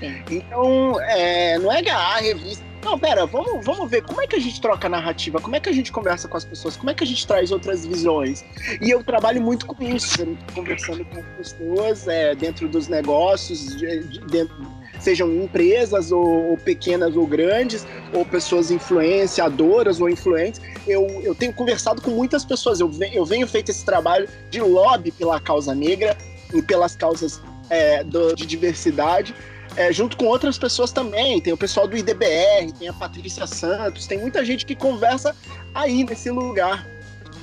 Sim. 0.00 0.22
Então, 0.30 0.98
é, 1.02 1.58
não 1.58 1.70
é 1.70 1.82
que 1.82 1.90
a 1.90 2.16
revista 2.16 2.64
não, 2.84 2.98
pera, 2.98 3.24
vamos, 3.26 3.64
vamos 3.64 3.90
ver 3.90 4.02
como 4.02 4.20
é 4.20 4.26
que 4.26 4.36
a 4.36 4.38
gente 4.38 4.60
troca 4.60 4.86
a 4.86 4.90
narrativa, 4.90 5.40
como 5.40 5.56
é 5.56 5.60
que 5.60 5.68
a 5.68 5.72
gente 5.72 5.90
conversa 5.90 6.28
com 6.28 6.36
as 6.36 6.44
pessoas, 6.44 6.76
como 6.76 6.90
é 6.90 6.94
que 6.94 7.02
a 7.02 7.06
gente 7.06 7.26
traz 7.26 7.50
outras 7.50 7.86
visões. 7.86 8.44
E 8.80 8.90
eu 8.90 9.02
trabalho 9.02 9.40
muito 9.40 9.66
com 9.66 9.82
isso, 9.82 10.26
conversando 10.54 11.04
com 11.06 11.18
as 11.18 11.26
pessoas 11.26 12.06
é, 12.06 12.34
dentro 12.34 12.68
dos 12.68 12.86
negócios, 12.86 13.74
de, 13.76 14.00
de, 14.00 14.48
sejam 15.00 15.32
empresas 15.34 16.12
ou, 16.12 16.50
ou, 16.50 16.56
pequenas 16.58 17.16
ou 17.16 17.26
grandes, 17.26 17.86
ou 18.12 18.24
pessoas 18.24 18.70
influenciadoras 18.70 20.00
ou 20.00 20.08
influentes. 20.08 20.60
Eu, 20.86 21.06
eu 21.22 21.34
tenho 21.34 21.52
conversado 21.52 22.02
com 22.02 22.10
muitas 22.10 22.44
pessoas, 22.44 22.80
eu, 22.80 22.90
eu 23.12 23.24
venho 23.24 23.46
feito 23.46 23.70
esse 23.70 23.84
trabalho 23.84 24.28
de 24.50 24.60
lobby 24.60 25.10
pela 25.10 25.40
causa 25.40 25.74
negra 25.74 26.16
e 26.52 26.60
pelas 26.60 26.94
causas 26.94 27.40
é, 27.70 28.04
do, 28.04 28.34
de 28.34 28.46
diversidade 28.46 29.34
é, 29.76 29.92
junto 29.92 30.16
com 30.16 30.26
outras 30.26 30.58
pessoas 30.58 30.92
também. 30.92 31.40
Tem 31.40 31.52
o 31.52 31.56
pessoal 31.56 31.86
do 31.86 31.96
IDBR, 31.96 32.72
tem 32.78 32.88
a 32.88 32.92
Patrícia 32.92 33.46
Santos, 33.46 34.06
tem 34.06 34.18
muita 34.18 34.44
gente 34.44 34.64
que 34.64 34.74
conversa 34.74 35.34
aí 35.74 36.04
nesse 36.04 36.30
lugar. 36.30 36.86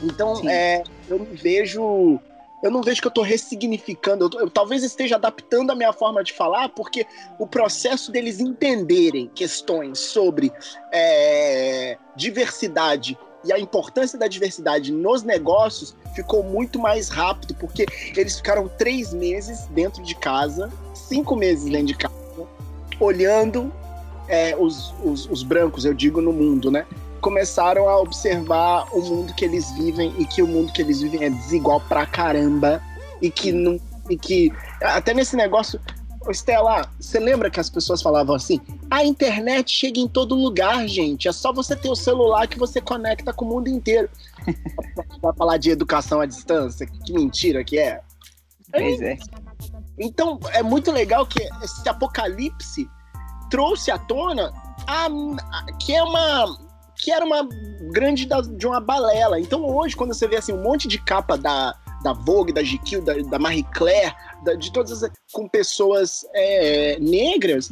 Então, 0.04 0.42
é, 0.50 0.84
eu 1.10 1.20
não 1.20 1.28
vejo. 1.34 2.20
Eu 2.64 2.70
não 2.70 2.84
vejo 2.84 3.02
que 3.02 3.08
eu 3.08 3.10
estou 3.10 3.24
ressignificando, 3.24 4.30
eu, 4.36 4.42
eu, 4.42 4.48
talvez 4.48 4.84
esteja 4.84 5.16
adaptando 5.16 5.72
a 5.72 5.76
minha 5.76 5.92
forma 5.92 6.24
de 6.24 6.32
falar, 6.32 6.70
porque 6.70 7.08
o 7.40 7.48
processo 7.48 8.12
deles 8.12 8.40
entenderem 8.40 9.32
questões 9.34 9.98
sobre 9.98 10.54
é, 10.94 11.98
diversidade 12.16 13.18
e 13.44 13.52
a 13.52 13.60
importância 13.60 14.18
da 14.18 14.28
diversidade 14.28 14.92
nos 14.92 15.24
negócios 15.24 15.96
ficou 16.16 16.44
muito 16.44 16.80
mais 16.80 17.10
rápido, 17.10 17.56
porque 17.56 17.86
eles 18.16 18.38
ficaram 18.38 18.68
três 18.68 19.14
meses 19.14 19.66
dentro 19.68 20.04
de 20.04 20.16
casa, 20.16 20.72
cinco 20.94 21.36
meses 21.36 21.66
dentro 21.66 21.88
de 21.88 21.96
casa, 21.96 22.14
olhando 23.00 23.72
é, 24.28 24.56
os, 24.58 24.94
os, 25.04 25.26
os, 25.30 25.44
brancos, 25.44 25.86
eu 25.86 25.94
digo, 25.94 26.22
no 26.22 26.32
mundo, 26.32 26.70
né? 26.70 26.86
Começaram 27.20 27.88
a 27.90 28.00
observar 28.00 28.88
o 28.94 29.02
mundo 29.02 29.34
que 29.34 29.46
eles 29.46 29.70
vivem 29.72 30.14
e 30.18 30.26
que 30.26 30.42
o 30.42 30.48
mundo 30.48 30.72
que 30.72 30.82
eles 30.82 31.02
vivem 31.02 31.24
é 31.24 31.30
desigual 31.30 31.82
pra 31.82 32.06
caramba 32.06 32.82
e 33.22 33.30
que 33.30 33.52
não. 33.52 33.80
E 34.10 34.18
que 34.18 34.52
até 34.82 35.14
nesse 35.14 35.36
negócio. 35.36 35.80
Estela, 36.30 36.88
você 37.00 37.20
lembra 37.20 37.50
que 37.50 37.60
as 37.60 37.70
pessoas 37.70 38.02
falavam 38.02 38.36
assim? 38.36 38.62
A 38.90 39.04
internet 39.04 39.72
chega 39.72 40.00
em 40.00 40.08
todo 40.08 40.36
lugar, 40.36 40.88
gente. 40.88 41.28
É 41.28 41.32
só 41.32 41.52
você 41.52 41.76
ter 41.76 41.90
o 41.90 41.96
celular 41.96 42.48
que 42.48 42.60
você 42.60 42.80
conecta 42.80 43.34
com 43.34 43.46
o 43.46 43.48
mundo 43.48 43.68
inteiro. 43.68 44.10
Vai 45.22 45.34
falar 45.34 45.58
de 45.58 45.72
educação 45.72 46.22
à 46.22 46.26
distância? 46.26 46.86
Que 46.86 47.14
mentira 47.14 47.64
que 47.64 47.80
é. 47.80 48.02
Pois 48.72 49.02
é. 49.02 49.18
Então, 49.98 50.40
é 50.54 50.62
muito 50.62 50.92
legal 50.92 51.26
que 51.26 51.42
esse 51.64 51.88
apocalipse 51.90 52.88
trouxe 53.50 53.92
à 53.92 53.98
tona 53.98 54.52
a, 54.88 55.06
a, 55.06 55.74
que 55.80 55.94
é 55.94 56.04
uma 56.04 56.72
que 56.96 57.12
era 57.12 57.26
uma 57.26 57.48
grande 57.92 58.28
da, 58.28 58.42
de 58.42 58.68
uma 58.68 58.80
balela. 58.80 59.40
Então 59.40 59.66
hoje, 59.66 59.96
quando 59.96 60.14
você 60.14 60.28
vê 60.28 60.38
assim 60.38 60.54
um 60.54 60.62
monte 60.62 60.88
de 60.88 61.00
capa 61.00 61.36
da, 61.36 61.76
da 62.04 62.14
Vogue, 62.14 62.54
da 62.54 62.62
GQ, 62.62 63.02
da, 63.02 63.14
da 63.14 63.40
Marie 63.40 63.64
Claire, 63.74 64.14
da, 64.44 64.54
de 64.54 64.72
todas 64.72 65.04
as, 65.04 65.12
com 65.32 65.48
pessoas 65.48 66.26
é, 66.34 66.98
negras, 67.00 67.72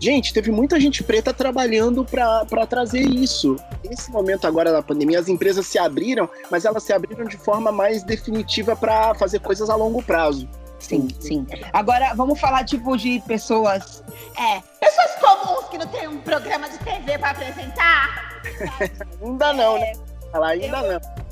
gente, 0.00 0.32
teve 0.32 0.50
muita 0.50 0.80
gente 0.80 1.02
preta 1.02 1.32
trabalhando 1.32 2.04
para 2.04 2.66
trazer 2.66 3.00
isso. 3.00 3.56
Nesse 3.84 4.10
momento 4.10 4.46
agora 4.46 4.72
da 4.72 4.82
pandemia, 4.82 5.18
as 5.18 5.28
empresas 5.28 5.66
se 5.66 5.78
abriram, 5.78 6.28
mas 6.50 6.64
elas 6.64 6.82
se 6.82 6.92
abriram 6.92 7.24
de 7.24 7.36
forma 7.36 7.70
mais 7.70 8.02
definitiva 8.02 8.74
para 8.76 9.14
fazer 9.14 9.40
coisas 9.40 9.70
a 9.70 9.76
longo 9.76 10.02
prazo. 10.02 10.48
Sim, 10.78 11.08
sim. 11.20 11.46
Agora, 11.72 12.14
vamos 12.14 12.38
falar, 12.38 12.64
tipo, 12.64 12.96
de 12.96 13.20
pessoas. 13.26 14.04
É, 14.38 14.60
pessoas 14.78 15.14
comuns 15.20 15.68
que 15.68 15.78
não 15.78 15.86
tem 15.86 16.06
um 16.06 16.18
programa 16.18 16.68
de 16.68 16.78
TV 16.78 17.18
para 17.18 17.30
apresentar. 17.30 18.42
ainda 19.22 19.52
não, 19.52 19.78
né? 19.78 19.92
Ela 20.32 20.48
ainda 20.48 20.78
eu... 20.78 20.92
não. 20.92 21.25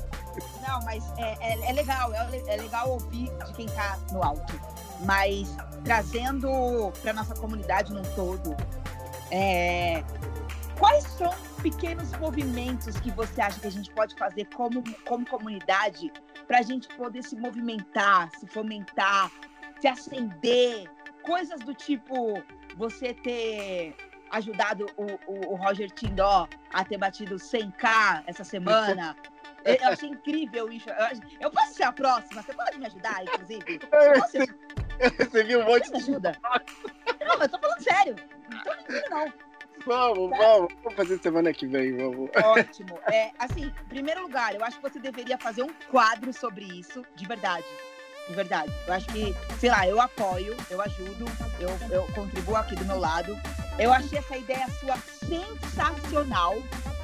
Não, 0.67 0.81
mas 0.83 1.03
é, 1.17 1.35
é, 1.39 1.69
é 1.69 1.73
legal, 1.73 2.13
é, 2.13 2.43
é, 2.47 2.57
legal 2.57 2.89
ouvir 2.89 3.29
de 3.45 3.53
quem 3.53 3.67
tá 3.67 3.97
no 4.11 4.23
alto. 4.23 4.59
Mas 5.01 5.55
trazendo 5.83 6.91
para 7.01 7.13
nossa 7.13 7.35
comunidade 7.35 7.93
num 7.93 8.03
todo, 8.15 8.55
é, 9.31 10.03
quais 10.79 11.03
são 11.03 11.33
pequenos 11.61 12.11
movimentos 12.17 12.95
que 12.99 13.11
você 13.11 13.41
acha 13.41 13.59
que 13.59 13.67
a 13.67 13.71
gente 13.71 13.91
pode 13.91 14.15
fazer 14.15 14.45
como, 14.55 14.83
como 15.05 15.25
comunidade 15.25 16.11
para 16.47 16.59
a 16.59 16.61
gente 16.61 16.87
poder 16.95 17.23
se 17.23 17.35
movimentar, 17.35 18.29
se 18.39 18.47
fomentar, 18.47 19.31
se 19.79 19.87
acender, 19.87 20.89
coisas 21.23 21.59
do 21.61 21.73
tipo 21.73 22.41
você 22.77 23.13
ter 23.13 23.95
ajudado 24.31 24.85
o, 24.97 25.05
o, 25.31 25.53
o 25.53 25.55
Roger 25.55 25.89
Tindó 25.91 26.47
a 26.73 26.83
ter 26.83 26.97
batido 26.97 27.35
100k 27.35 28.23
essa 28.27 28.43
semana. 28.43 29.15
Eu 29.65 29.89
achei 29.89 30.09
incrível 30.09 30.71
isso. 30.71 30.87
Eu 31.39 31.49
posso 31.49 31.73
ser 31.73 31.83
a 31.83 31.91
próxima? 31.91 32.41
Você 32.41 32.53
pode 32.53 32.77
me 32.77 32.85
ajudar, 32.85 33.23
inclusive? 33.23 33.79
Você 35.17 35.43
viu 35.43 35.59
um 35.59 35.65
monte 35.65 35.89
de. 35.89 35.97
ajuda. 35.97 36.37
Não, 37.19 37.41
eu 37.41 37.49
tô 37.49 37.57
falando 37.57 37.81
sério. 37.81 38.15
Não 38.49 38.63
tô 38.63 38.69
mentindo, 38.75 39.09
não. 39.09 39.33
Vamos, 39.85 40.29
vamos. 40.37 40.73
Vamos 40.83 40.95
fazer 40.95 41.19
semana 41.19 41.51
que 41.51 41.65
vem, 41.65 41.97
vamos. 41.97 42.29
Ótimo. 42.35 42.99
É, 43.11 43.31
assim, 43.39 43.65
em 43.65 43.89
primeiro 43.89 44.21
lugar, 44.21 44.53
eu 44.53 44.63
acho 44.63 44.77
que 44.77 44.83
você 44.83 44.99
deveria 44.99 45.37
fazer 45.37 45.63
um 45.63 45.73
quadro 45.89 46.31
sobre 46.31 46.65
isso, 46.65 47.03
de 47.15 47.25
verdade. 47.25 47.65
De 48.27 48.35
verdade. 48.35 48.71
Eu 48.87 48.93
acho 48.93 49.07
que, 49.07 49.35
sei 49.59 49.69
lá, 49.69 49.87
eu 49.87 49.99
apoio, 49.99 50.55
eu 50.69 50.81
ajudo, 50.81 51.25
eu, 51.59 51.69
eu 51.91 52.07
contribuo 52.13 52.55
aqui 52.55 52.75
do 52.75 52.85
meu 52.85 52.99
lado. 52.99 53.37
Eu 53.77 53.91
achei 53.91 54.19
essa 54.19 54.37
ideia 54.37 54.67
sua 54.79 54.97
sensacional, 54.97 56.55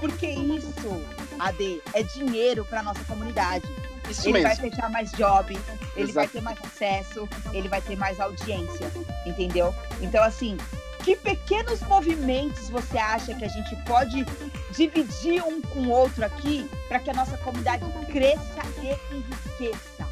porque 0.02 0.28
isso, 0.28 1.06
AD, 1.40 1.82
é 1.94 2.02
dinheiro 2.02 2.66
para 2.66 2.82
nossa 2.82 3.04
comunidade. 3.06 3.64
Isso 4.10 4.28
ele 4.28 4.34
mesmo. 4.34 4.48
vai 4.48 4.70
fechar 4.70 4.90
mais 4.90 5.12
job, 5.12 5.58
ele 5.96 6.10
Exato. 6.10 6.14
vai 6.14 6.28
ter 6.28 6.42
mais 6.42 6.58
acesso, 6.66 7.30
ele 7.54 7.70
vai 7.70 7.82
ter 7.82 7.96
mais 7.96 8.20
audiência, 8.20 8.92
entendeu? 9.26 9.74
Então, 10.02 10.22
assim, 10.24 10.58
que 11.04 11.16
pequenos 11.16 11.82
movimentos 11.84 12.68
você 12.70 12.98
acha 12.98 13.34
que 13.36 13.46
a 13.46 13.48
gente 13.48 13.76
pode 13.84 14.26
dividir 14.72 15.44
um 15.44 15.62
com 15.62 15.82
o 15.82 15.90
outro 15.90 16.26
aqui 16.26 16.68
para 16.88 17.00
que 17.00 17.12
a 17.12 17.14
nossa 17.14 17.38
comunidade 17.38 17.86
cresça 18.12 18.62
e 18.82 19.16
enriqueça? 19.16 20.10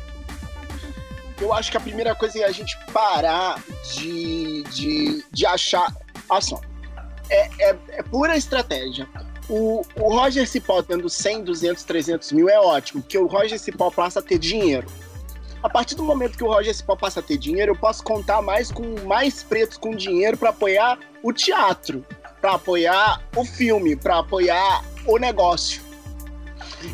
Eu 1.41 1.51
acho 1.53 1.71
que 1.71 1.77
a 1.77 1.81
primeira 1.81 2.13
coisa 2.13 2.39
é 2.39 2.43
a 2.43 2.51
gente 2.51 2.77
parar 2.93 3.61
de, 3.93 4.63
de, 4.63 5.25
de 5.31 5.45
achar. 5.45 5.93
Olha 6.29 6.41
só, 6.41 6.61
é, 7.29 7.69
é, 7.69 7.77
é 7.89 8.03
pura 8.03 8.37
estratégia. 8.37 9.07
O, 9.49 9.81
o 9.95 10.13
Roger 10.15 10.47
Cipó 10.47 10.81
tendo 10.83 11.09
100, 11.09 11.43
200, 11.43 11.83
300 11.83 12.31
mil 12.31 12.47
é 12.47 12.59
ótimo, 12.59 13.01
porque 13.01 13.17
o 13.17 13.25
Roger 13.25 13.59
Cipó 13.59 13.89
passa 13.89 14.19
a 14.19 14.21
ter 14.21 14.37
dinheiro. 14.37 14.87
A 15.61 15.69
partir 15.69 15.95
do 15.95 16.03
momento 16.03 16.37
que 16.37 16.43
o 16.43 16.47
Roger 16.47 16.73
Cipó 16.73 16.95
passa 16.95 17.19
a 17.19 17.23
ter 17.23 17.37
dinheiro, 17.37 17.71
eu 17.73 17.75
posso 17.75 18.03
contar 18.03 18.41
mais 18.41 18.71
com 18.71 18.83
mais 19.05 19.43
pretos 19.43 19.77
com 19.77 19.91
dinheiro 19.91 20.37
para 20.37 20.49
apoiar 20.51 20.99
o 21.21 21.33
teatro, 21.33 22.05
para 22.39 22.53
apoiar 22.53 23.21
o 23.35 23.43
filme, 23.43 23.95
para 23.95 24.19
apoiar 24.19 24.85
o 25.05 25.17
negócio. 25.17 25.81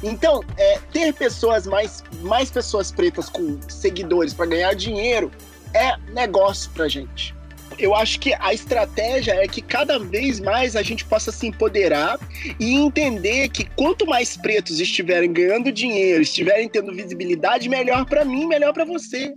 Então, 0.02 0.42
é, 0.58 0.80
ter 0.92 1.14
pessoas 1.14 1.68
mais, 1.68 2.04
mais 2.22 2.50
pessoas 2.50 2.92
pretas 2.92 3.30
com 3.30 3.60
seguidores 3.70 4.34
para 4.34 4.48
ganhar 4.48 4.74
dinheiro 4.74 5.32
é 5.74 5.98
negócio 6.12 6.72
pra 6.72 6.88
gente. 6.88 7.35
Eu 7.77 7.94
acho 7.94 8.20
que 8.20 8.34
a 8.34 8.53
estratégia 8.53 9.34
é 9.34 9.48
que 9.48 9.62
cada 9.62 10.00
vez 10.00 10.39
mais 10.39 10.75
a 10.75 10.82
gente 10.82 11.03
possa 11.05 11.32
se 11.32 11.48
empoderar 11.48 12.17
e 12.60 12.74
entender 12.74 13.50
que 13.50 13.65
quanto 13.75 14.05
mais 14.05 14.38
pretos 14.38 14.79
estiverem 14.79 15.32
ganhando 15.32 15.72
dinheiro, 15.72 16.22
estiverem 16.22 16.70
tendo 16.70 16.94
visibilidade, 16.94 17.67
melhor 17.67 18.05
para 18.05 18.24
mim, 18.24 18.48
melhor 18.48 18.74
para 18.74 18.86
você. 18.86 19.34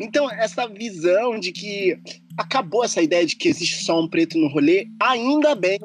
Então, 0.00 0.30
essa 0.30 0.66
visão 0.66 1.38
de 1.38 1.52
que 1.52 1.98
acabou 2.36 2.84
essa 2.84 3.02
ideia 3.02 3.26
de 3.26 3.36
que 3.36 3.48
existe 3.48 3.84
só 3.84 4.00
um 4.00 4.08
preto 4.08 4.38
no 4.38 4.48
rolê, 4.48 4.86
ainda 4.98 5.54
bem. 5.54 5.78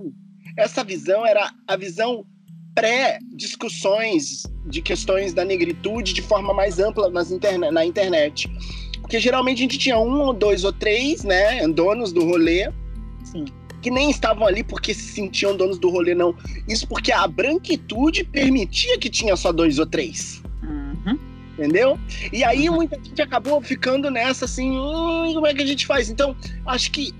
Essa 0.58 0.84
visão 0.84 1.26
era 1.26 1.52
a 1.68 1.76
visão 1.76 2.26
pré-discussões 2.74 4.44
de 4.66 4.82
questões 4.82 5.34
da 5.34 5.46
negritude 5.46 6.14
de 6.14 6.22
forma 6.22 6.54
mais 6.54 6.80
ampla 6.80 7.10
nas 7.10 7.30
na 7.72 7.86
internet. 7.86 8.50
Porque 9.06 9.20
geralmente 9.20 9.60
a 9.60 9.62
gente 9.62 9.78
tinha 9.78 10.00
um 10.00 10.20
ou 10.20 10.34
dois 10.34 10.64
ou 10.64 10.74
três, 10.74 11.24
né, 11.24 11.66
donos 11.68 12.12
do 12.12 12.26
rolê. 12.26 12.72
Sim. 13.24 13.46
Que 13.80 13.92
nem 13.92 14.10
estavam 14.10 14.48
ali 14.48 14.64
porque 14.64 14.96
se 14.96 15.14
sentiam 15.14 15.56
donos 15.56 15.78
do 15.78 15.92
rolê, 15.92 16.16
não. 16.16 16.36
Isso 16.68 16.88
porque 16.88 17.12
a 17.12 17.28
branquitude 17.28 18.24
permitia 18.24 18.98
que 18.98 19.08
tinha 19.08 19.36
só 19.36 19.52
dois 19.52 19.78
ou 19.78 19.86
três. 19.86 20.42
Uhum. 20.64 21.20
Entendeu? 21.54 22.00
E 22.34 22.44
aí 22.44 22.68
muita 22.68 22.96
gente 22.96 23.22
acabou 23.22 23.62
ficando 23.62 24.10
nessa 24.10 24.46
assim, 24.46 24.72
hum, 24.72 25.34
como 25.36 25.46
é 25.46 25.54
que 25.54 25.62
a 25.62 25.68
gente 25.68 25.86
faz? 25.86 26.10
Então, 26.10 26.36
acho 26.66 26.90
que 26.90 27.14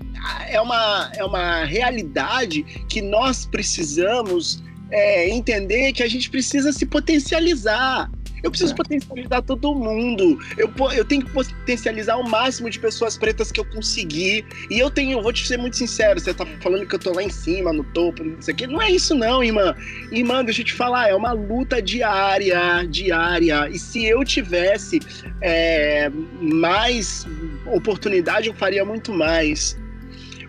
é 0.48 0.60
uma, 0.60 1.12
é 1.14 1.24
uma 1.24 1.64
realidade 1.66 2.64
que 2.88 3.00
nós 3.00 3.46
precisamos 3.46 4.60
é, 4.90 5.28
entender 5.30 5.92
que 5.92 6.02
a 6.02 6.08
gente 6.08 6.28
precisa 6.30 6.72
se 6.72 6.84
potencializar. 6.84 8.10
Eu 8.46 8.50
preciso 8.50 8.74
é. 8.74 8.76
potencializar 8.76 9.42
todo 9.42 9.74
mundo. 9.74 10.38
Eu, 10.56 10.72
eu 10.94 11.04
tenho 11.04 11.24
que 11.24 11.32
potencializar 11.32 12.16
o 12.16 12.22
máximo 12.22 12.70
de 12.70 12.78
pessoas 12.78 13.18
pretas 13.18 13.50
que 13.50 13.58
eu 13.58 13.64
conseguir. 13.64 14.44
E 14.70 14.78
eu 14.78 14.88
tenho, 14.88 15.18
eu 15.18 15.22
vou 15.22 15.32
te 15.32 15.44
ser 15.44 15.56
muito 15.56 15.76
sincero, 15.76 16.20
você 16.20 16.32
tá 16.32 16.46
falando 16.60 16.86
que 16.86 16.94
eu 16.94 16.98
tô 16.98 17.12
lá 17.12 17.24
em 17.24 17.28
cima, 17.28 17.72
no 17.72 17.82
topo, 17.82 18.22
não 18.22 18.40
sei 18.40 18.54
o 18.54 18.56
quê. 18.56 18.66
Não 18.68 18.80
é 18.80 18.88
isso, 18.88 19.16
não, 19.16 19.42
irmã. 19.42 19.74
Irmã, 20.12 20.44
deixa 20.44 20.60
eu 20.60 20.64
te 20.64 20.74
falar, 20.74 21.08
é 21.08 21.14
uma 21.14 21.32
luta 21.32 21.82
diária, 21.82 22.86
diária. 22.88 23.68
E 23.68 23.80
se 23.80 24.06
eu 24.06 24.24
tivesse 24.24 25.00
é, 25.40 26.08
mais 26.40 27.26
oportunidade, 27.66 28.46
eu 28.46 28.54
faria 28.54 28.84
muito 28.84 29.12
mais. 29.12 29.76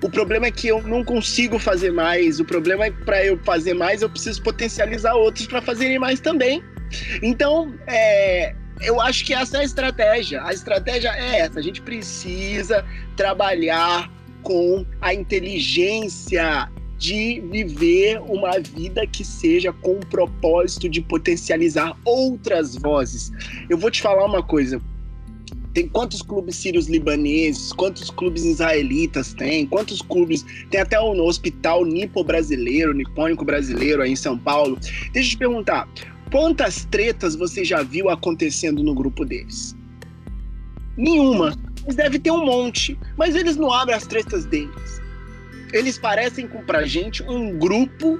O 0.04 0.10
problema 0.10 0.46
é 0.46 0.52
que 0.52 0.68
eu 0.68 0.84
não 0.84 1.04
consigo 1.04 1.58
fazer 1.58 1.92
mais. 1.92 2.40
O 2.40 2.46
problema 2.46 2.86
é 2.86 2.92
que 2.92 3.04
para 3.04 3.26
eu 3.26 3.40
fazer 3.40 3.74
mais, 3.74 4.04
eu 4.04 4.10
preciso 4.10 4.40
potencializar 4.44 5.16
outros 5.16 5.48
para 5.48 5.64
fazerem 5.64 5.98
mais 5.98 6.20
também. 6.20 6.64
Então, 7.22 7.74
é, 7.88 8.56
eu 8.82 9.02
acho 9.02 9.26
que 9.26 9.34
essa 9.34 9.58
é 9.58 9.62
a 9.62 9.64
estratégia. 9.64 10.44
A 10.44 10.54
estratégia 10.54 11.10
é 11.10 11.40
essa. 11.40 11.60
A 11.60 11.64
gente 11.64 11.82
precisa 11.82 12.86
trabalhar 13.16 14.12
com 14.44 14.86
a 15.02 15.14
inteligência 15.14 16.70
de 16.98 17.42
viver 17.52 18.20
uma 18.22 18.60
vida 18.60 19.06
que 19.06 19.24
seja 19.24 19.72
com 19.72 19.94
o 19.94 20.06
propósito 20.06 20.90
de 20.90 21.02
potencializar 21.02 21.96
outras 22.04 22.76
vozes. 22.76 23.32
Eu 23.70 23.78
vou 23.78 23.92
te 23.92 24.02
falar 24.02 24.26
uma 24.26 24.42
coisa. 24.42 24.82
Tem 25.74 25.88
quantos 25.88 26.24
clubes 26.24 26.56
sírios 26.56 26.88
libaneses, 26.88 27.72
quantos 27.72 28.10
clubes 28.10 28.44
israelitas 28.44 29.36
tem, 29.36 29.68
quantos 29.68 30.02
clubes. 30.02 30.44
Tem 30.72 30.82
até 30.82 31.00
o 31.00 31.12
hospital 31.24 31.86
nipo 31.86 32.24
brasileiro, 32.24 32.94
nipônico 32.94 33.46
brasileiro 33.46 34.02
aí 34.02 34.12
em 34.12 34.16
São 34.16 34.36
Paulo. 34.36 34.80
Deixa 35.14 35.28
eu 35.28 35.32
te 35.32 35.38
perguntar, 35.38 35.88
quantas 36.32 36.86
tretas 36.86 37.36
você 37.36 37.64
já 37.64 37.84
viu 37.84 38.10
acontecendo 38.10 38.84
no 38.84 38.94
grupo 38.94 39.26
deles? 39.26 39.76
Nenhuma. 40.96 41.56
Eles 41.84 41.96
devem 41.96 42.20
ter 42.20 42.32
um 42.32 42.46
monte, 42.46 42.98
mas 43.18 43.36
eles 43.36 43.56
não 43.56 43.72
abrem 43.72 43.96
as 43.96 44.06
tretas 44.06 44.46
deles. 44.46 45.02
Eles 45.72 45.98
parecem 45.98 46.48
com 46.48 46.62
pra 46.64 46.86
gente 46.86 47.24
um 47.24 47.58
grupo 47.58 48.20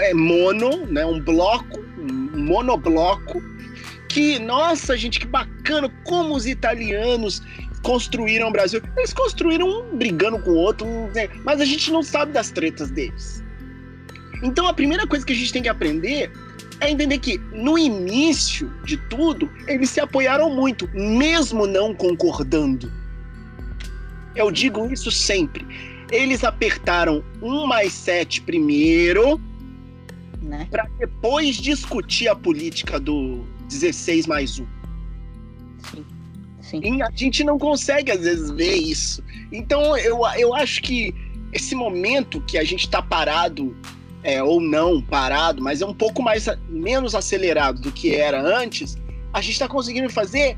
é, 0.00 0.14
mono, 0.14 0.86
né, 0.86 1.04
um 1.06 1.20
bloco, 1.20 1.80
um 1.98 2.44
monobloco 2.46 3.40
que, 4.08 4.38
nossa, 4.38 4.96
gente, 4.96 5.20
que 5.20 5.26
bacana 5.26 5.88
como 6.04 6.34
os 6.34 6.46
italianos 6.46 7.42
construíram 7.82 8.48
o 8.48 8.50
Brasil. 8.50 8.82
Eles 8.96 9.12
construíram 9.12 9.68
um 9.68 9.96
brigando 9.96 10.38
com 10.40 10.50
o 10.50 10.56
outro, 10.56 10.86
né? 11.14 11.28
mas 11.44 11.60
a 11.60 11.64
gente 11.64 11.92
não 11.92 12.02
sabe 12.02 12.32
das 12.32 12.50
tretas 12.50 12.90
deles. 12.90 13.43
Então 14.44 14.68
a 14.68 14.74
primeira 14.74 15.06
coisa 15.06 15.24
que 15.26 15.32
a 15.32 15.36
gente 15.36 15.52
tem 15.52 15.62
que 15.62 15.68
aprender 15.68 16.30
é 16.80 16.90
entender 16.90 17.18
que 17.18 17.38
no 17.52 17.78
início 17.78 18.70
de 18.84 18.96
tudo, 18.96 19.50
eles 19.66 19.90
se 19.90 20.00
apoiaram 20.00 20.50
muito, 20.54 20.88
mesmo 20.92 21.66
não 21.66 21.94
concordando. 21.94 22.92
Eu 24.36 24.50
digo 24.50 24.92
isso 24.92 25.10
sempre. 25.10 25.66
Eles 26.10 26.44
apertaram 26.44 27.24
um 27.40 27.66
mais 27.66 27.92
sete 27.92 28.40
primeiro, 28.40 29.40
né? 30.42 30.68
para 30.70 30.86
depois 30.98 31.56
discutir 31.56 32.28
a 32.28 32.36
política 32.36 33.00
do, 33.00 33.44
16 33.68 34.26
mais 34.26 34.58
1. 34.58 34.66
Sim. 35.90 36.04
Sim. 36.60 36.80
E 36.82 37.02
a 37.02 37.10
gente 37.14 37.44
não 37.44 37.58
consegue, 37.58 38.10
às 38.10 38.20
vezes, 38.20 38.50
ver 38.50 38.74
isso. 38.74 39.22
Então, 39.52 39.96
eu, 39.98 40.20
eu 40.38 40.54
acho 40.54 40.82
que 40.82 41.14
esse 41.52 41.74
momento 41.74 42.40
que 42.40 42.58
a 42.58 42.64
gente 42.64 42.84
está 42.84 43.02
parado, 43.02 43.76
é, 44.24 44.42
ou 44.42 44.60
não 44.60 45.02
parado, 45.02 45.62
mas 45.62 45.82
é 45.82 45.86
um 45.86 45.94
pouco 45.94 46.22
mais 46.22 46.46
menos 46.68 47.14
acelerado 47.14 47.80
do 47.80 47.92
que 47.92 48.16
era 48.16 48.40
antes, 48.40 48.96
a 49.32 49.40
gente 49.40 49.52
está 49.52 49.68
conseguindo 49.68 50.08
fazer 50.08 50.56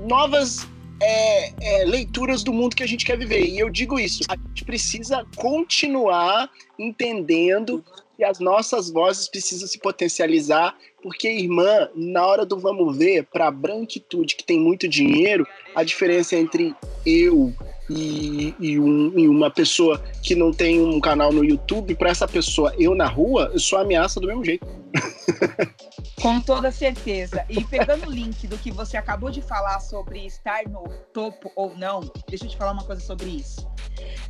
novas 0.00 0.66
é, 1.00 1.52
é, 1.60 1.84
leituras 1.84 2.42
do 2.42 2.52
mundo 2.52 2.74
que 2.74 2.82
a 2.82 2.86
gente 2.86 3.06
quer 3.06 3.16
viver. 3.16 3.46
E 3.46 3.58
eu 3.58 3.70
digo 3.70 4.00
isso, 4.00 4.24
a 4.28 4.36
gente 4.36 4.64
precisa 4.64 5.24
continuar 5.36 6.50
entendendo 6.76 7.84
que 8.16 8.24
as 8.24 8.40
nossas 8.40 8.90
vozes 8.90 9.28
precisam 9.28 9.68
se 9.68 9.78
potencializar, 9.78 10.76
porque, 11.00 11.28
irmã, 11.28 11.88
na 11.94 12.26
hora 12.26 12.44
do 12.44 12.58
vamos 12.58 12.96
ver, 12.96 13.24
para 13.26 13.46
a 13.46 13.50
branquitude 13.50 14.34
que 14.34 14.42
tem 14.42 14.58
muito 14.58 14.88
dinheiro, 14.88 15.46
a 15.72 15.84
diferença 15.84 16.34
entre 16.34 16.74
eu 17.06 17.54
e, 17.90 18.54
e, 18.60 18.78
um, 18.78 19.18
e, 19.18 19.28
uma 19.28 19.50
pessoa 19.50 19.98
que 20.22 20.34
não 20.34 20.52
tem 20.52 20.80
um 20.80 21.00
canal 21.00 21.32
no 21.32 21.44
YouTube, 21.44 21.94
para 21.94 22.10
essa 22.10 22.28
pessoa, 22.28 22.74
eu 22.78 22.94
na 22.94 23.06
rua, 23.06 23.50
eu 23.52 23.60
sou 23.60 23.78
ameaça 23.78 24.20
do 24.20 24.26
mesmo 24.26 24.44
jeito. 24.44 24.66
Com 26.20 26.40
toda 26.40 26.70
certeza. 26.72 27.44
E 27.48 27.62
pegando 27.64 28.08
o 28.08 28.10
link 28.10 28.46
do 28.46 28.58
que 28.58 28.70
você 28.70 28.96
acabou 28.96 29.30
de 29.30 29.40
falar 29.40 29.80
sobre 29.80 30.26
estar 30.26 30.64
no 30.68 30.84
topo 31.12 31.50
ou 31.54 31.76
não, 31.76 32.00
deixa 32.28 32.44
eu 32.44 32.48
te 32.48 32.56
falar 32.56 32.72
uma 32.72 32.84
coisa 32.84 33.00
sobre 33.00 33.28
isso. 33.28 33.68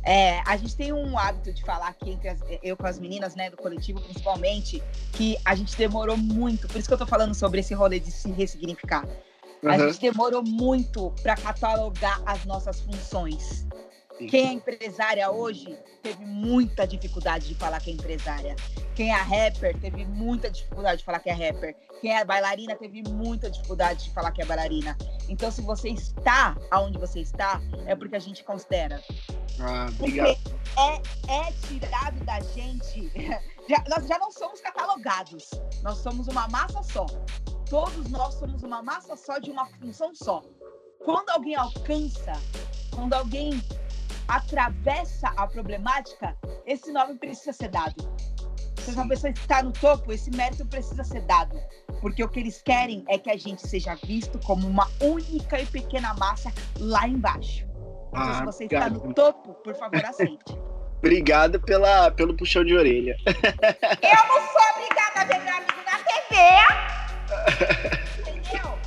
É, 0.03 0.39
a 0.45 0.55
gente 0.55 0.75
tem 0.75 0.93
um 0.93 1.17
hábito 1.17 1.51
de 1.51 1.63
falar 1.63 1.87
aqui 1.87 2.11
entre 2.11 2.29
as, 2.29 2.39
eu 2.63 2.77
com 2.77 2.85
as 2.85 2.99
meninas, 2.99 3.35
né, 3.35 3.49
do 3.49 3.57
coletivo 3.57 3.99
principalmente, 4.01 4.81
que 5.13 5.37
a 5.43 5.55
gente 5.55 5.75
demorou 5.75 6.17
muito, 6.17 6.67
por 6.67 6.77
isso 6.77 6.87
que 6.87 6.93
eu 6.93 6.97
tô 6.97 7.07
falando 7.07 7.33
sobre 7.33 7.59
esse 7.59 7.73
rolê 7.73 7.99
de 7.99 8.11
se 8.11 8.31
ressignificar. 8.31 9.05
Uhum. 9.61 9.71
A 9.71 9.77
gente 9.77 9.99
demorou 9.99 10.43
muito 10.43 11.11
para 11.21 11.35
catalogar 11.35 12.21
as 12.25 12.45
nossas 12.45 12.79
funções. 12.81 13.65
Quem 14.27 14.47
é 14.47 14.51
empresária 14.53 15.31
hoje 15.31 15.77
teve 16.03 16.25
muita 16.25 16.85
dificuldade 16.85 17.47
de 17.47 17.55
falar 17.55 17.79
que 17.79 17.89
é 17.89 17.93
empresária. 17.93 18.55
Quem 18.95 19.11
é 19.11 19.15
rapper 19.15 19.79
teve 19.79 20.05
muita 20.05 20.49
dificuldade 20.49 20.99
de 20.99 21.05
falar 21.05 21.19
que 21.19 21.29
é 21.29 21.33
rapper. 21.33 21.75
Quem 22.01 22.15
é 22.15 22.25
bailarina 22.25 22.75
teve 22.75 23.01
muita 23.03 23.49
dificuldade 23.49 24.05
de 24.05 24.11
falar 24.11 24.31
que 24.31 24.41
é 24.41 24.45
bailarina. 24.45 24.97
Então, 25.29 25.49
se 25.49 25.61
você 25.61 25.89
está 25.89 26.57
aonde 26.69 26.97
você 26.97 27.21
está, 27.21 27.61
é 27.85 27.95
porque 27.95 28.15
a 28.15 28.19
gente 28.19 28.43
considera. 28.43 29.01
Ah, 29.59 29.87
obrigado. 29.89 30.37
Porque 30.37 30.59
é, 30.79 31.47
é 31.47 31.51
tirado 31.67 32.23
da 32.25 32.39
gente. 32.41 33.11
Já, 33.69 33.83
nós 33.87 34.07
já 34.07 34.17
não 34.17 34.31
somos 34.31 34.59
catalogados. 34.61 35.51
Nós 35.83 35.99
somos 35.99 36.27
uma 36.27 36.47
massa 36.47 36.81
só. 36.81 37.05
Todos 37.69 38.09
nós 38.09 38.33
somos 38.33 38.63
uma 38.63 38.81
massa 38.81 39.15
só 39.15 39.37
de 39.37 39.51
uma 39.51 39.67
função 39.67 40.15
só. 40.15 40.41
Quando 41.05 41.29
alguém 41.29 41.53
alcança, 41.53 42.33
quando 42.89 43.13
alguém 43.13 43.61
atravessa 44.29 45.33
a 45.35 45.47
problemática, 45.47 46.37
esse 46.65 46.91
nome 46.91 47.15
precisa 47.15 47.51
ser 47.51 47.69
dado. 47.69 47.95
Se 48.77 48.91
uma 48.91 49.07
pessoa 49.07 49.31
está 49.31 49.61
no 49.61 49.71
topo, 49.71 50.13
esse 50.13 50.31
mérito 50.31 50.65
precisa 50.65 51.03
ser 51.03 51.21
dado. 51.21 51.59
Porque 51.99 52.23
o 52.23 52.29
que 52.29 52.39
eles 52.39 52.61
querem 52.61 53.03
é 53.09 53.17
que 53.17 53.29
a 53.29 53.35
gente 53.35 53.67
seja 53.67 53.95
visto 53.95 54.39
como 54.45 54.67
uma 54.67 54.87
única 55.01 55.59
e 55.59 55.65
pequena 55.65 56.13
massa 56.13 56.53
lá 56.79 57.07
embaixo. 57.07 57.67
Então, 58.09 58.23
ah, 58.23 58.33
se 58.35 58.45
você 58.45 58.63
está 58.65 58.89
no 58.89 59.13
topo, 59.13 59.53
por 59.55 59.75
favor, 59.75 60.03
aceite. 60.05 60.57
Obrigado 60.99 61.61
pela, 61.61 62.11
pelo 62.11 62.35
puxão 62.35 62.63
de 62.63 62.75
orelha. 62.75 63.15
Eu 63.25 64.27
não 64.27 64.41
sou 64.47 64.61
obrigada 64.75 65.21
a 65.21 65.23
ver 65.23 65.39
meu 65.39 65.55
amigo 65.55 65.81
na 65.85 65.97
TV. 66.03 66.35
Entendeu? 68.29 68.78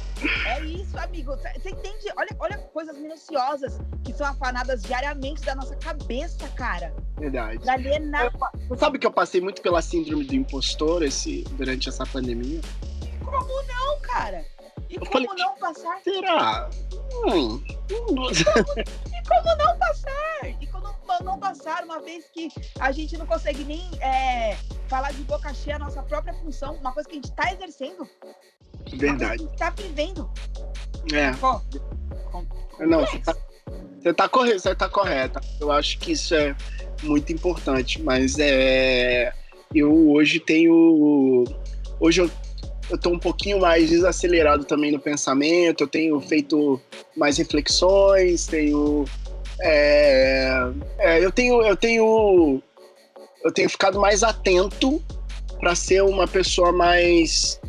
É 0.46 0.60
isso, 0.64 0.98
amigo. 0.98 1.36
Você 1.36 1.70
entende? 1.70 2.12
Olha, 2.16 2.28
olha 2.38 2.58
coisas 2.58 2.96
minuciosas 2.96 3.78
que 4.04 4.12
são 4.12 4.26
afanadas 4.26 4.82
diariamente 4.82 5.42
da 5.42 5.54
nossa 5.54 5.76
cabeça, 5.76 6.48
cara. 6.50 6.94
Verdade. 7.18 7.58
Pra 7.60 7.74
alienar. 7.74 8.32
Você 8.68 8.80
sabe 8.80 8.98
que 8.98 9.06
eu 9.06 9.12
passei 9.12 9.40
muito 9.40 9.62
pela 9.62 9.82
síndrome 9.82 10.24
do 10.24 10.34
impostor 10.34 11.02
esse, 11.02 11.42
durante 11.52 11.88
essa 11.88 12.04
pandemia? 12.06 12.60
Como 13.24 13.62
não, 13.66 14.00
cara? 14.00 14.44
E 14.88 14.96
Eu 14.96 15.00
como 15.00 15.12
falei, 15.12 15.28
não 15.44 15.56
passar? 15.56 16.00
Será? 16.02 16.70
Hum, 17.24 17.62
hum, 17.90 18.28
E 19.12 19.28
como 19.28 19.56
não 19.56 19.78
passar? 19.78 20.60
E 20.60 20.66
como 20.66 20.82
não 21.22 21.38
passar, 21.38 21.84
uma 21.84 22.00
vez 22.00 22.26
que 22.32 22.48
a 22.80 22.90
gente 22.92 23.16
não 23.16 23.26
consegue 23.26 23.64
nem 23.64 23.82
é, 24.00 24.56
falar 24.88 25.12
de 25.12 25.22
boca 25.22 25.52
cheia 25.54 25.76
a 25.76 25.78
nossa 25.78 26.02
própria 26.02 26.34
função, 26.34 26.74
uma 26.76 26.92
coisa 26.92 27.08
que 27.08 27.14
a 27.14 27.16
gente 27.16 27.30
está 27.30 27.52
exercendo, 27.52 28.08
Verdade. 28.96 29.24
a 29.32 29.36
gente 29.36 29.52
está 29.52 29.70
vivendo. 29.70 30.30
É. 31.12 31.32
Pô, 31.32 31.60
com- 32.30 32.46
Não, 32.80 33.00
você 33.00 33.18
tá, 33.18 33.36
você 34.00 34.14
tá 34.14 34.28
correta, 34.28 34.58
você 34.58 34.74
tá 34.74 34.88
correta. 34.88 35.40
Eu 35.60 35.70
acho 35.72 35.98
que 35.98 36.12
isso 36.12 36.34
é 36.34 36.54
muito 37.02 37.32
importante, 37.32 38.00
mas 38.02 38.38
é 38.38 39.32
eu 39.74 40.10
hoje 40.10 40.38
tenho 40.38 41.44
hoje 41.98 42.20
eu, 42.20 42.30
eu 42.90 42.98
tô 42.98 43.10
um 43.10 43.18
pouquinho 43.18 43.58
mais 43.58 43.88
desacelerado 43.88 44.64
também 44.64 44.92
no 44.92 44.98
pensamento, 44.98 45.84
eu 45.84 45.88
tenho 45.88 46.20
feito 46.20 46.80
mais 47.16 47.38
reflexões, 47.38 48.46
tenho 48.46 49.04
é, 49.60 50.70
é, 50.98 51.24
eu 51.24 51.32
tenho 51.32 51.62
eu 51.62 51.76
tenho 51.76 52.62
eu 53.44 53.52
tenho 53.52 53.68
ficado 53.70 53.98
mais 53.98 54.22
atento 54.22 55.02
para 55.58 55.74
ser 55.74 56.02
uma 56.02 56.28
pessoa 56.28 56.70
mais 56.70 57.60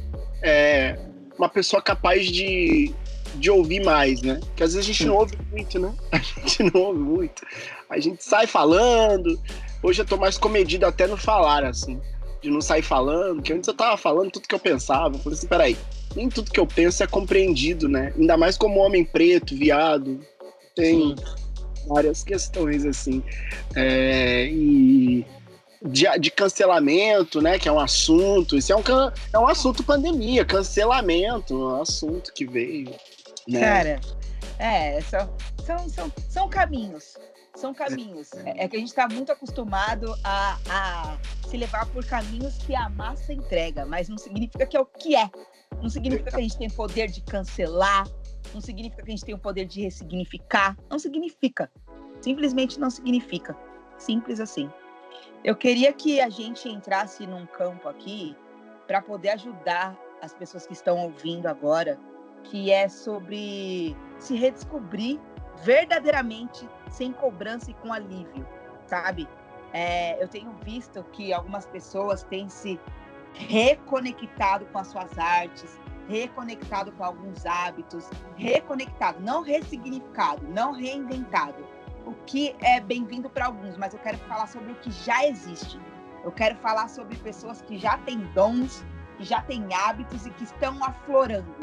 é, 0.43 0.97
uma 1.43 1.49
pessoa 1.49 1.82
capaz 1.82 2.27
de 2.27 2.93
de 3.36 3.49
ouvir 3.49 3.84
mais, 3.84 4.21
né? 4.21 4.39
Porque 4.39 4.63
às 4.63 4.73
vezes 4.73 4.88
a 4.88 4.93
gente 4.93 5.06
não 5.06 5.15
ouve 5.15 5.38
muito, 5.51 5.79
né? 5.79 5.93
A 6.12 6.17
gente 6.19 6.63
não 6.63 6.82
ouve 6.82 6.99
muito. 6.99 7.43
A 7.89 7.99
gente 7.99 8.23
sai 8.23 8.45
falando. 8.45 9.39
Hoje 9.82 10.01
eu 10.01 10.06
tô 10.06 10.17
mais 10.17 10.38
comedido 10.38 10.86
até 10.86 11.08
no 11.08 11.17
falar, 11.17 11.65
assim. 11.65 11.99
De 12.41 12.49
não 12.51 12.62
sair 12.62 12.84
falando, 12.84 13.41
que 13.41 13.51
antes 13.51 13.67
eu 13.67 13.73
tava 13.73 13.97
falando 13.97 14.29
tudo 14.29 14.47
que 14.47 14.53
eu 14.53 14.60
pensava. 14.60 15.15
Eu 15.15 15.19
falei 15.19 15.38
assim, 15.38 15.47
peraí, 15.47 15.77
nem 16.15 16.29
tudo 16.29 16.51
que 16.51 16.60
eu 16.60 16.67
penso 16.67 17.01
é 17.01 17.08
compreendido, 17.08 17.89
né? 17.89 18.13
Ainda 18.17 18.38
mais 18.38 18.58
como 18.58 18.79
homem 18.79 19.03
preto, 19.03 19.56
viado. 19.56 20.19
Tem 20.75 21.15
várias 21.88 22.23
questões, 22.23 22.86
assim. 22.86 23.23
É, 23.75 24.45
e 24.45 25.25
de, 25.83 26.07
de 26.19 26.31
cancelamento, 26.31 27.41
né? 27.41 27.59
Que 27.59 27.67
é 27.67 27.71
um 27.71 27.79
assunto. 27.79 28.57
Isso 28.57 28.71
é 28.71 28.75
um, 28.75 28.83
é 29.33 29.39
um 29.39 29.47
assunto 29.47 29.83
pandemia, 29.83 30.45
cancelamento, 30.45 31.55
um 31.55 31.81
assunto 31.81 32.33
que 32.33 32.45
veio. 32.45 32.95
Né? 33.47 33.59
Cara, 33.59 34.01
é, 34.59 35.01
são, 35.01 35.35
são, 35.65 35.89
são, 35.89 36.13
são 36.29 36.49
caminhos. 36.49 37.17
São 37.55 37.73
caminhos. 37.73 38.31
É, 38.45 38.63
é 38.63 38.67
que 38.67 38.77
a 38.77 38.79
gente 38.79 38.89
está 38.89 39.07
muito 39.07 39.31
acostumado 39.31 40.13
a, 40.23 40.57
a 40.69 41.17
se 41.47 41.55
levar 41.57 41.85
por 41.87 42.03
caminhos 42.05 42.57
que 42.57 42.73
a 42.73 42.89
massa 42.89 43.31
entrega, 43.31 43.85
mas 43.85 44.09
não 44.09 44.17
significa 44.17 44.65
que 44.65 44.75
é 44.75 44.79
o 44.79 44.85
que 44.85 45.15
é. 45.15 45.29
Não 45.81 45.89
significa 45.89 46.31
que 46.31 46.37
a 46.37 46.41
gente 46.41 46.57
tem 46.57 46.69
poder 46.69 47.09
de 47.09 47.21
cancelar, 47.21 48.07
não 48.53 48.61
significa 48.61 49.03
que 49.03 49.11
a 49.11 49.11
gente 49.11 49.25
tem 49.25 49.35
o 49.35 49.39
poder 49.39 49.65
de 49.65 49.81
ressignificar. 49.81 50.77
Não 50.89 50.97
significa. 50.97 51.69
Simplesmente 52.21 52.79
não 52.79 52.89
significa. 52.89 53.55
Simples 53.97 54.39
assim. 54.39 54.69
Eu 55.43 55.56
queria 55.58 55.91
que 55.91 56.21
a 56.21 56.29
gente 56.29 56.69
entrasse 56.69 57.27
num 57.27 57.45
campo 57.45 57.89
aqui 57.89 58.36
para 58.88 59.01
poder 59.01 59.29
ajudar 59.32 59.97
as 60.21 60.34
pessoas 60.34 60.65
que 60.65 60.71
estão 60.71 60.97
ouvindo 60.99 61.47
agora 61.47 61.99
que 62.45 62.71
é 62.71 62.88
sobre 62.88 63.95
se 64.19 64.36
redescobrir 64.36 65.19
verdadeiramente 65.63 66.67
sem 66.89 67.12
cobrança 67.12 67.71
e 67.71 67.73
com 67.75 67.91
alívio, 67.91 68.47
sabe? 68.86 69.27
É, 69.73 70.21
eu 70.23 70.29
tenho 70.29 70.51
visto 70.63 71.03
que 71.12 71.34
algumas 71.34 71.65
pessoas 71.65 72.23
têm 72.23 72.47
se 72.47 72.79
reconectado 73.34 74.65
com 74.67 74.77
as 74.79 74.88
suas 74.88 75.17
artes, 75.17 75.77
reconectado 76.08 76.91
com 76.93 77.03
alguns 77.03 77.45
hábitos, 77.45 78.10
reconectado, 78.38 79.19
não 79.21 79.41
ressignificado, 79.41 80.47
não 80.49 80.71
reinventado. 80.71 81.65
O 82.05 82.13
que 82.25 82.55
é 82.59 82.79
bem-vindo 82.79 83.29
para 83.29 83.45
alguns, 83.45 83.77
mas 83.77 83.93
eu 83.93 83.99
quero 83.99 84.17
falar 84.19 84.47
sobre 84.47 84.71
o 84.71 84.75
que 84.75 84.91
já 84.91 85.25
existe. 85.25 85.79
Eu 86.23 86.31
quero 86.31 86.55
falar 86.57 86.87
sobre 86.89 87.15
pessoas 87.17 87.61
que 87.61 87.77
já 87.77 87.97
têm 87.99 88.19
dons, 88.33 88.83
que 89.17 89.23
já 89.23 89.41
têm 89.41 89.67
hábitos 89.73 90.25
e 90.25 90.29
que 90.31 90.43
estão 90.43 90.83
aflorando 90.83 91.53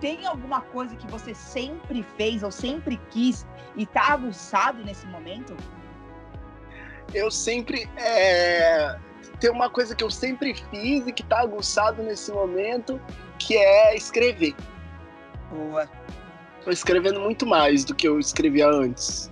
tem 0.00 0.26
alguma 0.26 0.62
coisa 0.62 0.96
que 0.96 1.06
você 1.06 1.34
sempre 1.34 2.04
fez 2.16 2.42
ou 2.42 2.50
sempre 2.50 2.98
quis 3.10 3.46
e 3.76 3.86
tá 3.86 4.12
aguçado 4.12 4.82
nesse 4.82 5.06
momento? 5.06 5.54
Eu 7.14 7.30
sempre. 7.30 7.88
É... 7.96 8.96
Tem 9.38 9.50
uma 9.50 9.70
coisa 9.70 9.94
que 9.94 10.02
eu 10.02 10.10
sempre 10.10 10.54
fiz 10.70 11.06
e 11.06 11.12
que 11.12 11.22
tá 11.22 11.40
aguçado 11.40 12.02
nesse 12.02 12.32
momento, 12.32 13.00
que 13.38 13.56
é 13.56 13.94
escrever. 13.94 14.54
Boa. 15.50 15.88
Tô 16.64 16.70
escrevendo 16.70 17.20
muito 17.20 17.46
mais 17.46 17.84
do 17.84 17.94
que 17.94 18.06
eu 18.06 18.18
escrevia 18.18 18.68
antes. 18.68 19.30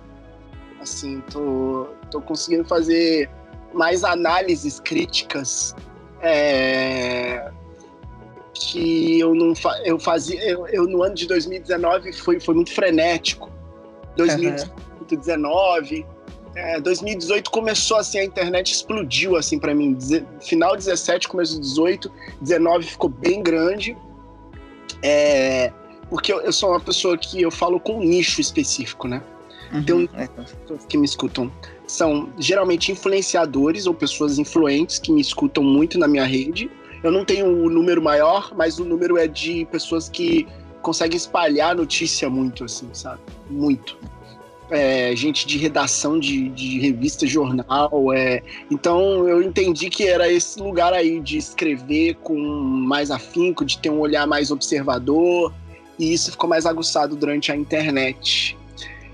Assim, 0.81 1.21
tô, 1.31 1.89
tô 2.09 2.21
conseguindo 2.21 2.65
fazer 2.65 3.29
mais 3.73 4.03
análises 4.03 4.79
críticas. 4.79 5.75
É, 6.21 7.51
que 8.53 9.19
eu 9.19 9.33
não 9.33 9.55
fa 9.55 9.79
eu 9.85 9.97
fazia 9.97 10.43
eu, 10.43 10.67
eu, 10.67 10.85
no 10.85 11.01
ano 11.01 11.15
de 11.15 11.25
2019 11.27 12.11
foi, 12.13 12.39
foi 12.39 12.55
muito 12.55 12.73
frenético. 12.73 13.49
2019 14.17 16.05
é, 16.55 16.81
2018 16.81 17.51
começou 17.51 17.97
assim 17.97 18.19
a 18.19 18.23
internet 18.23 18.73
explodiu 18.73 19.37
assim 19.37 19.57
para 19.59 19.73
mim. 19.73 19.93
Deze 19.93 20.25
final 20.41 20.75
17 20.75 21.27
começo 21.27 21.59
18 21.59 22.11
19 22.41 22.85
ficou 22.85 23.09
bem 23.09 23.41
grande. 23.41 23.95
É, 25.01 25.71
porque 26.09 26.33
eu, 26.33 26.41
eu, 26.41 26.51
sou 26.51 26.71
uma 26.71 26.79
pessoa 26.79 27.17
que 27.17 27.41
eu 27.41 27.51
falo 27.51 27.79
com 27.79 27.99
um 27.99 28.03
nicho 28.03 28.41
específico 28.41 29.07
né 29.07 29.23
uhum. 29.71 29.79
então 29.79 30.07
pessoas 30.07 30.85
que 30.85 30.97
me 30.97 31.05
escutam 31.05 31.51
são 31.87 32.29
geralmente 32.37 32.91
influenciadores 32.91 33.85
ou 33.85 33.93
pessoas 33.93 34.37
influentes 34.37 34.99
que 34.99 35.11
me 35.11 35.21
escutam 35.21 35.63
muito 35.63 35.97
na 35.97 36.07
minha 36.07 36.25
rede 36.25 36.69
eu 37.03 37.11
não 37.11 37.23
tenho 37.23 37.45
o 37.45 37.65
um 37.65 37.69
número 37.69 38.01
maior, 38.01 38.53
mas 38.55 38.79
o 38.79 38.85
número 38.85 39.17
é 39.17 39.27
de 39.27 39.65
pessoas 39.65 40.09
que 40.09 40.47
conseguem 40.81 41.17
espalhar 41.17 41.75
notícia 41.75 42.29
muito, 42.29 42.65
assim, 42.65 42.89
sabe? 42.93 43.21
Muito. 43.49 43.97
É, 44.69 45.15
gente 45.15 45.47
de 45.47 45.57
redação 45.57 46.19
de, 46.19 46.49
de 46.49 46.79
revista, 46.79 47.25
jornal. 47.25 48.13
É... 48.13 48.43
Então 48.69 49.27
eu 49.27 49.41
entendi 49.41 49.89
que 49.89 50.07
era 50.07 50.31
esse 50.31 50.59
lugar 50.59 50.93
aí 50.93 51.19
de 51.19 51.37
escrever 51.37 52.15
com 52.15 52.37
mais 52.37 53.09
afinco, 53.09 53.65
de 53.65 53.79
ter 53.79 53.89
um 53.89 53.99
olhar 53.99 54.27
mais 54.27 54.51
observador, 54.51 55.53
e 55.97 56.13
isso 56.13 56.31
ficou 56.31 56.49
mais 56.49 56.65
aguçado 56.65 57.15
durante 57.15 57.51
a 57.51 57.55
internet. 57.55 58.58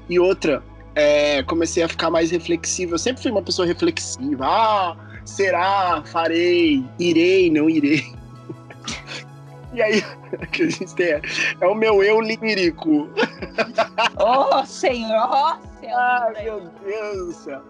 E 0.09 0.19
outra, 0.19 0.63
é, 0.95 1.43
comecei 1.43 1.83
a 1.83 1.87
ficar 1.87 2.09
mais 2.09 2.31
reflexivo. 2.31 2.95
Eu 2.95 2.99
sempre 2.99 3.21
fui 3.21 3.31
uma 3.31 3.41
pessoa 3.41 3.67
reflexiva. 3.67 4.45
Ah, 4.45 4.95
será, 5.25 6.03
farei, 6.05 6.83
irei, 6.99 7.49
não 7.49 7.69
irei. 7.69 8.03
E 9.73 9.81
aí, 9.81 10.01
que 10.53 10.63
a 10.63 10.69
gente 10.69 10.95
tem 10.95 11.07
é, 11.07 11.21
é 11.59 11.67
o 11.67 11.75
meu 11.75 12.01
eu 12.01 12.21
lírico. 12.21 13.09
Oh, 14.17 14.65
Senhor! 14.65 15.59
Céu, 15.85 15.97
Ai, 15.97 16.43
meu 16.43 16.71
Deus 16.83 17.17
do 17.17 17.33
céu. 17.33 17.61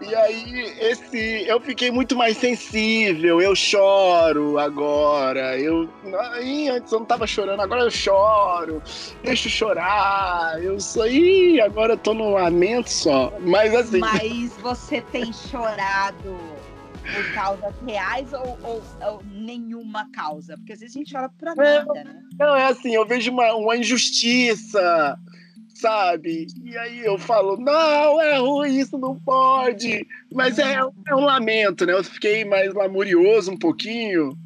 E 0.00 0.14
aí, 0.14 0.74
esse, 0.80 1.44
eu 1.46 1.60
fiquei 1.60 1.90
muito 1.90 2.14
mais 2.16 2.36
sensível, 2.36 3.40
eu 3.40 3.54
choro 3.56 4.58
agora. 4.58 5.58
Eu, 5.58 5.88
aí, 6.32 6.68
antes 6.68 6.92
eu 6.92 7.00
não 7.00 7.06
tava 7.06 7.26
chorando, 7.26 7.60
agora 7.60 7.82
eu 7.82 7.90
choro. 7.90 8.82
Deixa 9.22 9.48
eu 9.48 9.52
chorar. 9.52 10.62
Eu 10.62 10.78
sou, 10.78 11.06
ih, 11.06 11.60
agora 11.60 11.94
eu 11.94 11.98
tô 11.98 12.14
no 12.14 12.30
lamento 12.30 12.90
só. 12.90 13.32
Mas 13.40 13.74
assim. 13.74 13.98
Mas 13.98 14.52
você 14.62 15.00
tem 15.00 15.32
chorado 15.32 16.38
por 17.14 17.34
causas 17.34 17.74
reais 17.86 18.32
ou, 18.32 18.58
ou, 18.62 18.82
ou, 19.02 19.22
nenhuma 19.24 20.10
causa? 20.10 20.56
Porque 20.56 20.72
às 20.72 20.80
vezes 20.80 20.94
a 20.94 20.98
gente 20.98 21.12
chora 21.12 21.30
pra 21.38 21.54
nada, 21.54 22.04
né? 22.04 22.22
Não, 22.38 22.56
é 22.56 22.66
assim, 22.66 22.94
eu 22.94 23.06
vejo 23.06 23.30
uma, 23.30 23.54
uma 23.54 23.76
injustiça, 23.76 25.18
sabe? 25.80 26.46
E 26.64 26.76
aí 26.76 27.04
eu 27.04 27.18
falo, 27.18 27.56
não, 27.56 28.20
é 28.20 28.38
ruim, 28.38 28.78
isso 28.78 28.98
não 28.98 29.14
pode. 29.16 30.06
Mas 30.32 30.58
é, 30.58 30.74
é 30.74 31.14
um 31.14 31.24
lamento, 31.24 31.86
né? 31.86 31.92
Eu 31.92 32.04
fiquei 32.04 32.44
mais 32.44 32.72
lamurioso 32.74 33.50
um 33.52 33.56
pouquinho. 33.56 34.36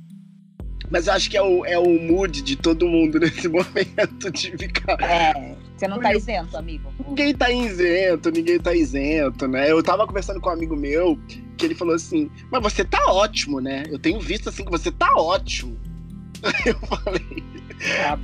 Mas 0.90 1.06
eu 1.06 1.12
acho 1.12 1.30
que 1.30 1.36
é 1.36 1.42
o, 1.42 1.64
é 1.64 1.78
o 1.78 2.00
mood 2.00 2.42
de 2.42 2.56
todo 2.56 2.88
mundo 2.88 3.18
nesse 3.20 3.48
momento 3.48 4.30
de 4.32 4.56
ficar. 4.56 5.00
É, 5.00 5.56
Você 5.76 5.86
não 5.86 6.00
tá 6.00 6.12
isento, 6.14 6.56
amigo. 6.56 6.92
Ninguém 7.08 7.34
tá 7.34 7.50
isento, 7.50 8.30
ninguém 8.30 8.58
tá 8.58 8.74
isento, 8.74 9.46
né? 9.46 9.70
Eu 9.70 9.82
tava 9.82 10.06
conversando 10.06 10.40
com 10.40 10.50
um 10.50 10.52
amigo 10.52 10.76
meu 10.76 11.16
que 11.56 11.66
ele 11.66 11.76
falou 11.76 11.94
assim: 11.94 12.28
Mas 12.50 12.62
você 12.62 12.84
tá 12.84 12.98
ótimo, 13.06 13.60
né? 13.60 13.84
Eu 13.88 14.00
tenho 14.00 14.18
visto 14.18 14.48
assim 14.48 14.64
que 14.64 14.70
você 14.70 14.90
tá 14.90 15.14
ótimo. 15.14 15.78
Eu 16.66 16.78
falei. 16.88 17.59
Ah, 18.04 18.18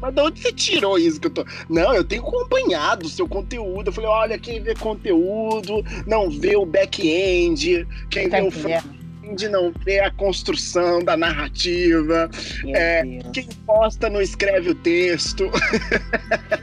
mas 0.00 0.14
de 0.14 0.20
onde 0.20 0.40
você 0.40 0.52
tirou 0.52 0.98
isso 0.98 1.20
que 1.20 1.26
eu 1.26 1.30
tô? 1.30 1.44
Não, 1.68 1.94
eu 1.94 2.04
tenho 2.04 2.22
acompanhado 2.22 3.06
o 3.06 3.08
seu 3.08 3.28
conteúdo. 3.28 3.88
Eu 3.88 3.92
falei, 3.92 4.10
olha, 4.10 4.38
quem 4.38 4.62
vê 4.62 4.74
conteúdo 4.74 5.84
não 6.06 6.30
vê 6.30 6.56
o 6.56 6.64
back-end, 6.64 7.86
quem 8.10 8.28
tá 8.28 8.40
vê 8.40 8.46
o 8.46 8.50
front-end 8.50 9.48
não 9.48 9.72
vê 9.84 10.00
a 10.00 10.10
construção 10.10 11.02
da 11.04 11.16
narrativa. 11.16 12.30
É, 12.68 13.02
quem 13.32 13.48
posta 13.66 14.08
não 14.08 14.20
escreve 14.20 14.70
o 14.70 14.74
texto. 14.74 15.50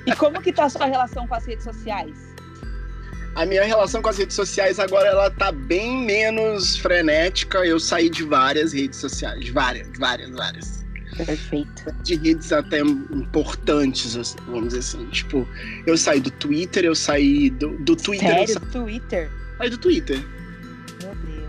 E 0.06 0.14
como 0.18 0.42
que 0.42 0.52
tá 0.52 0.66
a 0.66 0.70
sua 0.70 0.86
relação 0.86 1.26
com 1.26 1.36
as 1.36 1.46
redes 1.46 1.64
sociais? 1.64 2.34
A 3.36 3.46
minha 3.46 3.64
relação 3.64 4.02
com 4.02 4.10
as 4.10 4.18
redes 4.18 4.36
sociais 4.36 4.80
agora 4.80 5.08
ela 5.08 5.30
tá 5.32 5.52
bem 5.52 6.06
menos 6.06 6.78
frenética. 6.78 7.60
Eu 7.60 7.80
saí 7.80 8.10
de 8.10 8.24
várias 8.24 8.74
redes 8.74 9.00
sociais, 9.00 9.48
várias, 9.50 9.88
várias, 9.98 10.30
várias. 10.32 10.83
Perfeito. 11.16 11.92
De 12.04 12.16
redes 12.16 12.52
até 12.52 12.80
importantes, 12.80 14.16
assim, 14.16 14.38
vamos 14.48 14.70
dizer 14.70 14.80
assim. 14.80 15.06
Tipo, 15.10 15.48
eu 15.86 15.98
saí 15.98 16.20
do 16.20 16.32
Twitter, 16.32 16.86
eu 16.86 16.96
saí 16.96 17.50
do, 17.50 17.78
do 17.80 17.96
Twitter. 17.96 18.48
Sério? 18.48 18.56
Eu 18.56 18.72
Twitter? 18.72 19.32
Saí 19.58 19.70
do 19.70 19.78
Twitter. 19.78 20.20
Meu 21.02 21.16
Deus. 21.16 21.44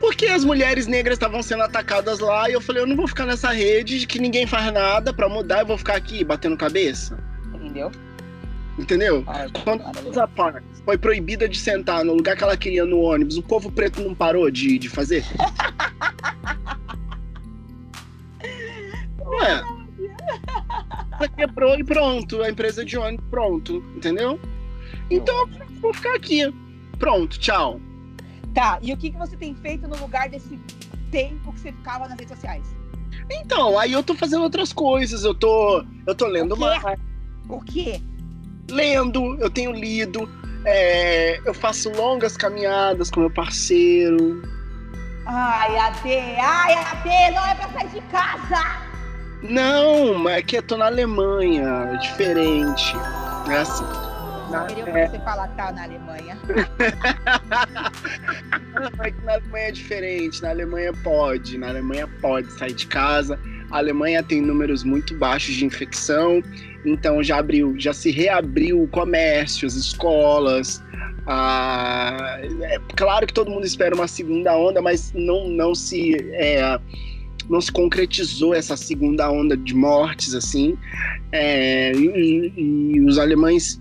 Porque 0.00 0.26
as 0.26 0.44
mulheres 0.44 0.86
negras 0.86 1.16
estavam 1.16 1.42
sendo 1.42 1.62
atacadas 1.62 2.18
lá 2.18 2.48
e 2.48 2.52
eu 2.52 2.60
falei, 2.60 2.82
eu 2.82 2.86
não 2.86 2.96
vou 2.96 3.08
ficar 3.08 3.26
nessa 3.26 3.50
rede 3.50 4.00
de 4.00 4.06
que 4.06 4.18
ninguém 4.18 4.46
faz 4.46 4.72
nada 4.72 5.12
para 5.12 5.28
mudar, 5.28 5.60
eu 5.60 5.66
vou 5.66 5.78
ficar 5.78 5.96
aqui 5.96 6.22
batendo 6.22 6.56
cabeça. 6.56 7.18
Entendeu? 7.54 7.90
Entendeu? 8.78 9.24
Quando 9.62 9.82
Rosa 9.82 10.26
Parks 10.26 10.82
foi 10.84 10.98
proibida 10.98 11.48
de 11.48 11.58
sentar 11.58 12.04
no 12.04 12.14
lugar 12.14 12.36
que 12.36 12.42
ela 12.42 12.56
queria 12.56 12.84
no 12.84 13.00
ônibus, 13.00 13.36
o 13.36 13.42
povo 13.42 13.70
preto 13.70 14.02
não 14.02 14.14
parou 14.14 14.50
de, 14.50 14.78
de 14.78 14.88
fazer? 14.88 15.24
É. 19.42 19.62
Quebrou 21.36 21.78
e 21.78 21.84
pronto. 21.84 22.42
A 22.42 22.50
empresa 22.50 22.84
de 22.84 22.96
ônibus, 22.98 23.26
pronto. 23.30 23.82
Entendeu? 23.96 24.40
Então, 25.10 25.48
vou 25.80 25.92
ficar 25.94 26.14
aqui. 26.14 26.42
Pronto, 26.98 27.38
tchau. 27.38 27.80
Tá, 28.54 28.78
e 28.80 28.92
o 28.92 28.96
que, 28.96 29.10
que 29.10 29.18
você 29.18 29.36
tem 29.36 29.54
feito 29.54 29.88
no 29.88 29.96
lugar 29.96 30.28
desse 30.28 30.58
tempo 31.10 31.52
que 31.52 31.60
você 31.60 31.72
ficava 31.72 32.08
nas 32.08 32.18
redes 32.18 32.28
sociais? 32.28 32.64
Então, 33.30 33.78
aí 33.78 33.92
eu 33.92 34.02
tô 34.02 34.14
fazendo 34.14 34.42
outras 34.42 34.72
coisas. 34.72 35.24
Eu 35.24 35.34
tô, 35.34 35.84
eu 36.06 36.14
tô 36.14 36.26
lendo 36.26 36.56
mais. 36.56 36.82
O 37.48 37.60
quê? 37.60 38.00
Lendo, 38.70 39.36
eu 39.40 39.50
tenho 39.50 39.72
lido. 39.72 40.28
É, 40.64 41.40
eu 41.44 41.52
faço 41.52 41.90
longas 41.90 42.36
caminhadas 42.36 43.10
com 43.10 43.20
meu 43.20 43.30
parceiro. 43.30 44.42
Ai, 45.26 45.78
Ade, 45.78 46.16
ai, 46.38 46.74
Ade, 46.74 47.34
não 47.34 47.46
é 47.46 47.54
pra 47.54 47.68
sair 47.68 47.88
de 47.88 48.00
casa! 48.02 48.83
Não, 49.48 50.14
mas 50.14 50.38
é 50.38 50.42
que 50.42 50.56
eu 50.56 50.62
tô 50.62 50.76
na 50.76 50.86
Alemanha, 50.86 51.90
é 51.92 51.96
diferente. 51.98 52.94
É 53.50 53.56
assim. 53.56 53.84
Na, 54.50 54.64
queria 54.64 54.88
é... 54.88 55.08
você 55.08 55.18
falar 55.18 55.48
tá 55.48 55.70
na 55.72 55.84
Alemanha. 55.84 56.38
É 59.04 59.10
que 59.10 59.24
na 59.24 59.34
Alemanha 59.34 59.68
é 59.68 59.70
diferente. 59.70 60.42
Na 60.42 60.50
Alemanha 60.50 60.92
pode. 61.04 61.56
Na 61.56 61.68
Alemanha 61.68 62.08
pode 62.20 62.50
sair 62.52 62.72
de 62.72 62.86
casa. 62.88 63.38
A 63.70 63.78
Alemanha 63.78 64.22
tem 64.22 64.40
números 64.40 64.82
muito 64.82 65.14
baixos 65.16 65.54
de 65.54 65.64
infecção, 65.64 66.42
então 66.84 67.22
já 67.22 67.38
abriu, 67.38 67.74
já 67.78 67.92
se 67.92 68.10
reabriu 68.10 68.82
o 68.82 68.88
comércio, 68.88 69.66
as 69.66 69.74
escolas. 69.74 70.82
Ah, 71.26 72.38
é 72.62 72.78
claro 72.96 73.26
que 73.26 73.32
todo 73.32 73.50
mundo 73.50 73.64
espera 73.64 73.94
uma 73.94 74.08
segunda 74.08 74.56
onda, 74.56 74.82
mas 74.82 75.12
não, 75.14 75.48
não 75.48 75.74
se 75.74 76.16
é, 76.32 76.78
não 77.48 77.60
se 77.60 77.70
concretizou 77.70 78.54
essa 78.54 78.76
segunda 78.76 79.30
onda 79.30 79.56
de 79.56 79.74
mortes, 79.74 80.34
assim, 80.34 80.76
é, 81.32 81.92
e, 81.92 82.52
e, 82.56 83.00
os 83.00 83.18
alemães 83.18 83.80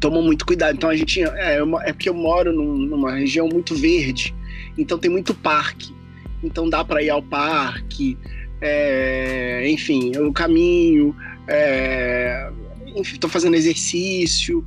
tomam 0.00 0.22
muito 0.22 0.44
cuidado. 0.44 0.76
Então 0.76 0.90
a 0.90 0.96
gente 0.96 1.22
é, 1.22 1.58
é 1.84 1.92
porque 1.92 2.08
eu 2.08 2.14
moro 2.14 2.52
num, 2.52 2.76
numa 2.76 3.12
região 3.12 3.48
muito 3.48 3.74
verde, 3.74 4.34
então 4.76 4.98
tem 4.98 5.10
muito 5.10 5.34
parque, 5.34 5.94
então 6.42 6.68
dá 6.68 6.84
para 6.84 7.02
ir 7.02 7.10
ao 7.10 7.22
parque, 7.22 8.16
é, 8.60 9.68
enfim, 9.68 10.12
eu 10.14 10.32
caminho, 10.32 11.14
é, 11.48 12.50
estou 12.96 13.28
fazendo 13.28 13.54
exercício. 13.54 14.64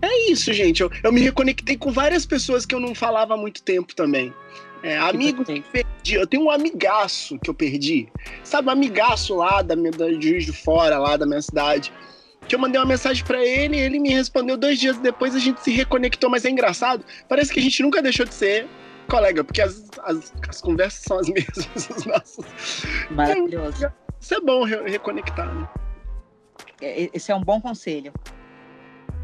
É 0.00 0.32
isso, 0.32 0.52
gente. 0.52 0.80
Eu, 0.80 0.90
eu 1.02 1.12
me 1.12 1.20
reconectei 1.20 1.76
com 1.76 1.92
várias 1.92 2.26
pessoas 2.26 2.66
que 2.66 2.74
eu 2.74 2.80
não 2.80 2.92
falava 2.92 3.34
há 3.34 3.36
muito 3.36 3.62
tempo 3.62 3.94
também. 3.94 4.32
É, 4.82 4.98
amigo 4.98 5.44
que 5.44 5.60
perdi. 5.60 6.14
Eu 6.14 6.26
tenho 6.26 6.44
um 6.44 6.50
amigaço 6.50 7.38
que 7.38 7.48
eu 7.48 7.54
perdi. 7.54 8.08
Sabe, 8.42 8.68
um 8.68 8.72
amigaço 8.72 9.34
lá 9.36 9.62
da, 9.62 9.76
minha, 9.76 9.92
da 9.92 10.10
Juiz 10.12 10.44
de 10.44 10.52
Fora, 10.52 10.98
lá 10.98 11.16
da 11.16 11.24
minha 11.24 11.40
cidade. 11.40 11.92
Que 12.48 12.56
eu 12.56 12.58
mandei 12.58 12.80
uma 12.80 12.86
mensagem 12.86 13.24
para 13.24 13.44
ele, 13.44 13.78
ele 13.78 14.00
me 14.00 14.10
respondeu 14.10 14.56
dois 14.56 14.80
dias 14.80 14.98
depois, 14.98 15.36
a 15.36 15.38
gente 15.38 15.62
se 15.62 15.70
reconectou, 15.70 16.28
mas 16.28 16.44
é 16.44 16.50
engraçado. 16.50 17.04
Parece 17.28 17.52
que 17.52 17.60
a 17.60 17.62
gente 17.62 17.80
nunca 17.82 18.02
deixou 18.02 18.26
de 18.26 18.34
ser 18.34 18.66
colega, 19.08 19.44
porque 19.44 19.62
as, 19.62 19.88
as, 20.02 20.32
as 20.48 20.60
conversas 20.60 21.04
são 21.04 21.18
as 21.18 21.28
mesmas. 21.30 21.88
Os 21.96 22.04
nossos. 22.04 22.44
Maravilhoso. 23.10 23.92
Isso 24.20 24.34
é 24.34 24.40
bom 24.40 24.64
re 24.64 24.90
reconectar, 24.90 25.54
né? 25.54 25.68
É, 26.80 27.10
esse 27.14 27.30
é 27.30 27.34
um 27.34 27.42
bom 27.42 27.60
conselho. 27.60 28.12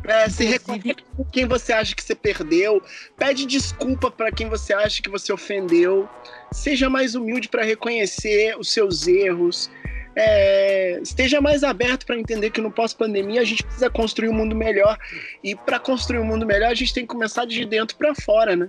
É, 0.05 0.29
se 0.29 0.45
reconhece 0.45 1.05
com 1.17 1.25
quem 1.25 1.47
você 1.47 1.73
acha 1.73 1.95
que 1.95 2.03
você 2.03 2.15
perdeu, 2.15 2.83
pede 3.17 3.45
desculpa 3.45 4.11
para 4.11 4.31
quem 4.31 4.49
você 4.49 4.73
acha 4.73 5.03
que 5.03 5.11
você 5.11 5.33
ofendeu, 5.33 6.09
seja 6.53 6.89
mais 6.89 7.15
humilde 7.15 7.49
para 7.49 7.63
reconhecer 7.63 8.57
os 8.59 8.71
seus 8.71 9.07
erros, 9.07 9.71
é, 10.17 10.99
esteja 11.03 11.41
mais 11.41 11.63
aberto 11.63 12.07
para 12.07 12.19
entender 12.19 12.51
que 12.51 12.61
no 12.61 12.73
pós-pandemia 12.73 13.41
a 13.41 13.45
gente 13.45 13.63
precisa 13.63 13.91
construir 13.91 14.29
um 14.29 14.35
mundo 14.35 14.57
melhor 14.57 14.99
e 15.45 15.55
para 15.55 15.79
construir 15.79 16.19
um 16.19 16.25
mundo 16.25 16.47
melhor 16.47 16.71
a 16.71 16.75
gente 16.75 16.95
tem 16.95 17.05
que 17.05 17.09
começar 17.09 17.45
de 17.45 17.65
dentro 17.65 17.97
para 17.97 18.15
fora, 18.15 18.57
né? 18.57 18.69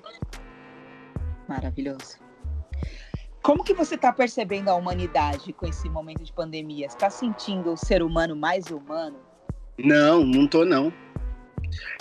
Maravilhoso. 1.48 2.18
Como 3.42 3.64
que 3.64 3.74
você 3.74 3.96
está 3.96 4.12
percebendo 4.12 4.70
a 4.70 4.76
humanidade 4.76 5.54
com 5.54 5.66
esse 5.66 5.88
momento 5.90 6.24
de 6.24 6.34
pandemia? 6.34 6.86
Está 6.86 7.10
sentindo 7.10 7.72
o 7.72 7.78
ser 7.78 8.04
humano 8.04 8.36
mais 8.36 8.68
humano? 8.68 9.18
Não, 9.78 10.26
não 10.26 10.46
tô 10.46 10.66
não 10.66 10.92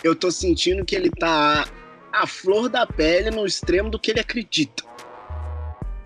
eu 0.02 0.14
tô 0.14 0.30
sentindo 0.30 0.84
que 0.84 0.94
ele 0.94 1.10
tá 1.10 1.66
à 2.12 2.26
flor 2.26 2.68
da 2.68 2.86
pele 2.86 3.30
no 3.30 3.46
extremo 3.46 3.90
do 3.90 3.98
que 3.98 4.10
ele 4.10 4.20
acredita. 4.20 4.88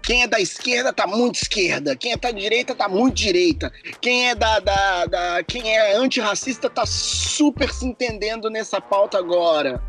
Quem 0.02 0.24
é 0.24 0.26
da 0.26 0.40
esquerda 0.40 0.92
tá 0.92 1.06
muito 1.06 1.36
esquerda. 1.36 1.94
Quem 1.94 2.12
é 2.12 2.16
da 2.16 2.30
direita 2.32 2.74
tá 2.74 2.88
muito 2.88 3.14
direita. 3.14 3.72
Quem 4.00 4.30
é 4.30 4.34
da, 4.34 4.58
da, 4.58 5.06
da 5.06 5.42
quem 5.44 5.74
é 5.74 5.94
antirracista 5.94 6.68
tá 6.68 6.84
super 6.84 7.72
se 7.72 7.86
entendendo 7.86 8.50
nessa 8.50 8.80
pauta 8.80 9.16
agora. 9.16 9.80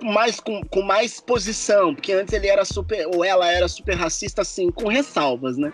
Mais 0.00 0.40
com, 0.40 0.60
com 0.64 0.82
mais 0.82 1.20
posição, 1.20 1.94
porque 1.94 2.12
antes 2.12 2.34
ele 2.34 2.48
era 2.48 2.64
super 2.64 3.06
ou 3.14 3.24
ela 3.24 3.48
era 3.48 3.68
super 3.68 3.94
racista 3.94 4.42
assim, 4.42 4.72
com 4.72 4.88
ressalvas, 4.88 5.56
né? 5.56 5.72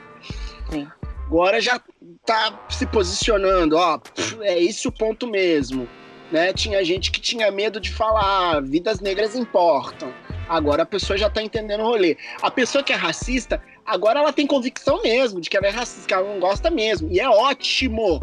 Sim. 0.71 0.87
Agora 1.27 1.59
já 1.61 1.81
tá 2.27 2.67
se 2.69 2.87
posicionando, 2.87 3.77
ó, 3.77 3.99
é 4.43 4.63
esse 4.63 4.87
o 4.87 4.93
ponto 4.93 5.27
mesmo 5.27 5.89
né? 6.31 6.53
Tinha 6.53 6.85
gente 6.85 7.11
que 7.11 7.21
tinha 7.21 7.51
medo 7.51 7.81
de 7.81 7.93
falar, 7.93 8.57
ah, 8.57 8.61
vidas 8.61 9.01
negras 9.01 9.35
importam. 9.35 10.13
Agora 10.49 10.83
a 10.83 10.87
pessoa 10.87 11.19
já 11.19 11.29
tá 11.29 11.43
entendendo 11.43 11.81
o 11.81 11.87
rolê. 11.87 12.17
A 12.41 12.51
pessoa 12.51 12.83
que 12.83 12.93
é 12.93 12.97
racista, 12.97 13.63
agora 13.85 14.21
ela 14.21 14.33
tem 14.33 14.47
convicção 14.47 15.03
mesmo 15.03 15.41
de 15.41 15.51
que 15.51 15.57
ela 15.57 15.67
é 15.67 15.71
racista, 15.71 16.07
que 16.07 16.15
ela 16.15 16.33
não 16.33 16.41
gosta 16.41 16.71
mesmo. 16.71 17.11
E 17.13 17.21
é 17.21 17.29
ótimo, 17.29 18.21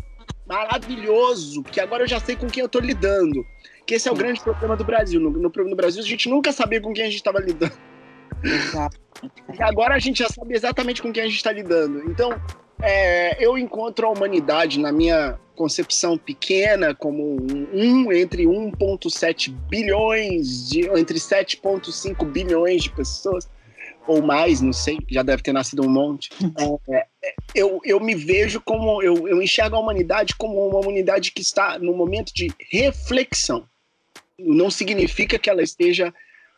maravilhoso, 0.48 1.62
porque 1.64 1.80
agora 1.80 2.04
eu 2.04 2.08
já 2.08 2.20
sei 2.20 2.36
com 2.36 2.48
quem 2.48 2.62
eu 2.62 2.70
tô 2.70 2.80
lidando. 2.80 3.46
Que 3.86 3.96
esse 3.96 4.10
é 4.10 4.12
o 4.12 4.16
grande 4.16 4.42
problema 4.42 4.76
do 4.76 4.84
Brasil. 4.84 5.20
No, 5.20 5.30
no, 5.30 5.50
no 5.50 5.76
Brasil, 5.76 6.02
a 6.02 6.06
gente 6.06 6.28
nunca 6.28 6.52
sabia 6.52 6.82
com 6.82 6.92
quem 6.92 7.04
a 7.04 7.08
gente 7.08 7.18
estava 7.18 7.40
lidando. 7.40 7.78
Exato. 8.44 8.98
E 9.58 9.62
agora 9.62 9.96
a 9.96 10.00
gente 10.00 10.20
já 10.20 10.30
sabe 10.30 10.56
exatamente 10.56 11.02
com 11.02 11.12
quem 11.12 11.24
a 11.24 11.26
gente 11.28 11.38
está 11.38 11.52
lidando. 11.52 12.10
Então, 12.10 12.30
é, 12.86 13.38
eu 13.40 13.58
encontro 13.58 14.08
a 14.08 14.12
humanidade 14.12 14.80
na 14.80 14.92
minha 14.92 15.40
concepção 15.56 16.18
pequena 16.18 16.94
como 16.94 17.38
um, 17.74 18.12
entre 18.12 18.44
1,7 18.44 19.52
bilhões, 19.70 20.70
de, 20.70 20.82
entre 20.98 21.18
7,5 21.18 22.26
bilhões 22.26 22.84
de 22.84 22.92
pessoas, 22.92 23.50
ou 24.08 24.22
mais, 24.22 24.62
não 24.62 24.74
sei, 24.74 25.00
já 25.10 25.24
deve 25.24 25.42
ter 25.42 25.54
nascido 25.54 25.84
um 25.84 25.90
monte. 25.90 26.30
É, 26.88 27.08
é, 27.24 27.34
eu, 27.56 27.82
eu 27.84 28.00
me 28.00 28.14
vejo 28.14 28.62
como, 28.62 29.02
eu, 29.02 29.28
eu 29.28 29.42
enxergo 29.42 29.76
a 29.76 29.80
humanidade 29.80 30.36
como 30.36 30.68
uma 30.68 30.80
humanidade 30.80 31.32
que 31.32 31.42
está 31.42 31.80
no 31.80 31.96
momento 31.96 32.34
de 32.34 32.52
reflexão. 32.72 33.68
Não 34.38 34.70
significa 34.70 35.40
que 35.40 35.50
ela 35.50 35.64
esteja 35.64 36.14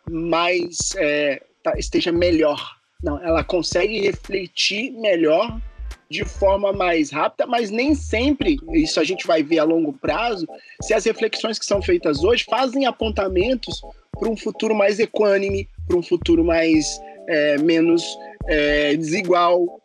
mais, 0.10 0.94
é, 0.98 1.42
tá, 1.64 1.78
esteja 1.78 2.12
melhor. 2.12 2.78
Não, 3.02 3.24
ela 3.24 3.44
consegue 3.44 4.02
refletir 4.02 4.92
melhor 4.92 5.60
de 6.10 6.24
forma 6.24 6.72
mais 6.72 7.12
rápida, 7.12 7.46
mas 7.46 7.70
nem 7.70 7.94
sempre, 7.94 8.58
isso 8.74 9.00
a 9.00 9.04
gente 9.04 9.28
vai 9.28 9.44
ver 9.44 9.60
a 9.60 9.64
longo 9.64 9.94
prazo, 9.94 10.48
se 10.82 10.94
as 10.94 11.06
reflexões 11.06 11.60
que 11.60 11.66
são 11.66 11.82
feitas 11.82 12.24
hoje 12.24 12.46
fazem 12.50 12.86
apontamentos 12.86 13.82
para 14.18 14.30
um 14.30 14.38
futuro 14.38 14.74
mais 14.74 15.00
equânime, 15.00 15.68
para 15.88 15.98
um 15.98 16.04
futuro 16.04 16.44
mais 16.44 17.00
é, 17.28 17.58
menos 17.58 18.04
é, 18.48 18.96
desigual, 18.96 19.82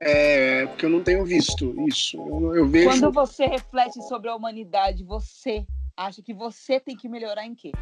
é, 0.00 0.66
porque 0.66 0.86
eu 0.86 0.90
não 0.90 1.02
tenho 1.02 1.24
visto 1.24 1.74
isso. 1.86 2.16
Eu, 2.16 2.54
eu, 2.56 2.68
vejo. 2.68 2.88
Quando 2.88 3.12
você 3.12 3.46
reflete 3.46 4.02
sobre 4.08 4.30
a 4.30 4.34
humanidade, 4.34 5.04
você 5.04 5.64
acha 5.96 6.22
que 6.22 6.32
você 6.32 6.80
tem 6.80 6.96
que 6.96 7.08
melhorar 7.08 7.44
em 7.44 7.54
quê? 7.54 7.72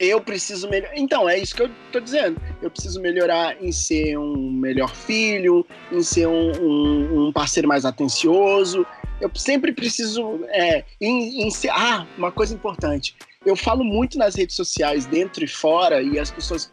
Eu 0.00 0.18
preciso 0.18 0.68
melhorar. 0.70 0.96
Então, 0.96 1.28
é 1.28 1.38
isso 1.38 1.54
que 1.54 1.62
eu 1.62 1.70
tô 1.92 2.00
dizendo. 2.00 2.40
Eu 2.62 2.70
preciso 2.70 2.98
melhorar 3.02 3.62
em 3.62 3.70
ser 3.70 4.16
um 4.16 4.50
melhor 4.50 4.96
filho, 4.96 5.66
em 5.92 6.02
ser 6.02 6.26
um, 6.26 6.52
um, 6.58 7.26
um 7.26 7.32
parceiro 7.32 7.68
mais 7.68 7.84
atencioso. 7.84 8.86
Eu 9.20 9.30
sempre 9.34 9.72
preciso. 9.72 10.40
É, 10.48 10.84
em, 10.98 11.42
em 11.42 11.50
ser... 11.50 11.68
Ah, 11.68 12.06
uma 12.16 12.32
coisa 12.32 12.54
importante. 12.54 13.14
Eu 13.44 13.54
falo 13.54 13.84
muito 13.84 14.16
nas 14.16 14.34
redes 14.34 14.56
sociais, 14.56 15.04
dentro 15.04 15.44
e 15.44 15.48
fora, 15.48 16.00
e 16.00 16.18
as 16.18 16.30
pessoas 16.30 16.72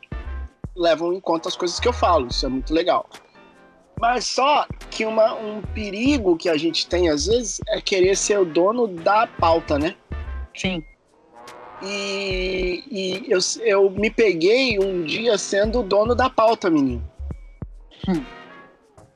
levam 0.73 1.13
em 1.13 1.19
conta 1.19 1.49
as 1.49 1.57
coisas 1.57 1.81
que 1.81 1.87
eu 1.87 1.93
falo. 1.93 2.27
Isso 2.27 2.45
é 2.45 2.49
muito 2.49 2.73
legal. 2.73 3.09
Mas 3.99 4.25
só 4.25 4.65
que 4.89 5.05
uma, 5.05 5.33
um 5.33 5.61
perigo 5.61 6.37
que 6.37 6.47
a 6.47 6.55
gente 6.55 6.87
tem, 6.87 7.09
às 7.09 7.25
vezes, 7.25 7.59
é 7.67 7.81
querer 7.81 8.15
ser 8.15 8.39
o 8.39 8.45
dono 8.45 8.87
da 8.87 9.27
pauta, 9.27 9.77
né? 9.77 9.95
Sim. 10.55 10.81
E, 11.81 12.83
e 12.89 13.31
eu, 13.31 13.39
eu 13.61 13.89
me 13.91 14.09
peguei 14.09 14.79
um 14.79 15.03
dia 15.03 15.37
sendo 15.37 15.79
o 15.79 15.83
dono 15.83 16.15
da 16.15 16.29
pauta, 16.29 16.69
menino. 16.69 17.03
Hum. 18.07 18.23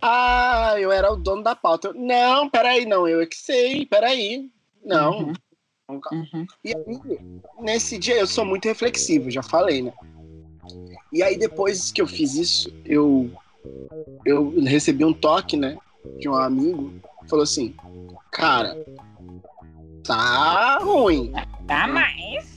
Ah, 0.02 0.76
eu 0.80 0.92
era 0.92 1.12
o 1.12 1.16
dono 1.16 1.44
da 1.44 1.56
pauta. 1.56 1.90
Eu, 1.90 1.94
não, 1.94 2.50
peraí, 2.50 2.86
não, 2.86 3.08
eu 3.08 3.22
é 3.22 3.26
que 3.26 3.38
sei, 3.38 3.86
peraí. 3.86 4.50
Não. 4.84 5.20
Uhum. 5.20 5.34
Uhum. 6.12 6.48
E 6.64 6.74
aí, 6.74 7.20
nesse 7.60 7.98
dia, 7.98 8.18
eu 8.18 8.28
sou 8.28 8.46
muito 8.46 8.66
reflexivo, 8.66 9.30
já 9.30 9.44
falei, 9.44 9.82
né? 9.82 9.94
E 11.12 11.22
aí, 11.22 11.38
depois 11.38 11.92
que 11.92 12.02
eu 12.02 12.08
fiz 12.08 12.36
isso, 12.36 12.74
eu, 12.86 13.30
eu 14.26 14.62
recebi 14.62 15.04
um 15.04 15.14
toque, 15.14 15.58
né? 15.58 15.78
De 16.20 16.30
um 16.30 16.36
amigo. 16.36 16.94
Falou 17.30 17.44
assim: 17.44 17.76
Cara, 18.32 18.78
tá 20.04 20.80
ruim. 20.82 21.34
Tá 21.68 21.88
mais? 21.88 22.51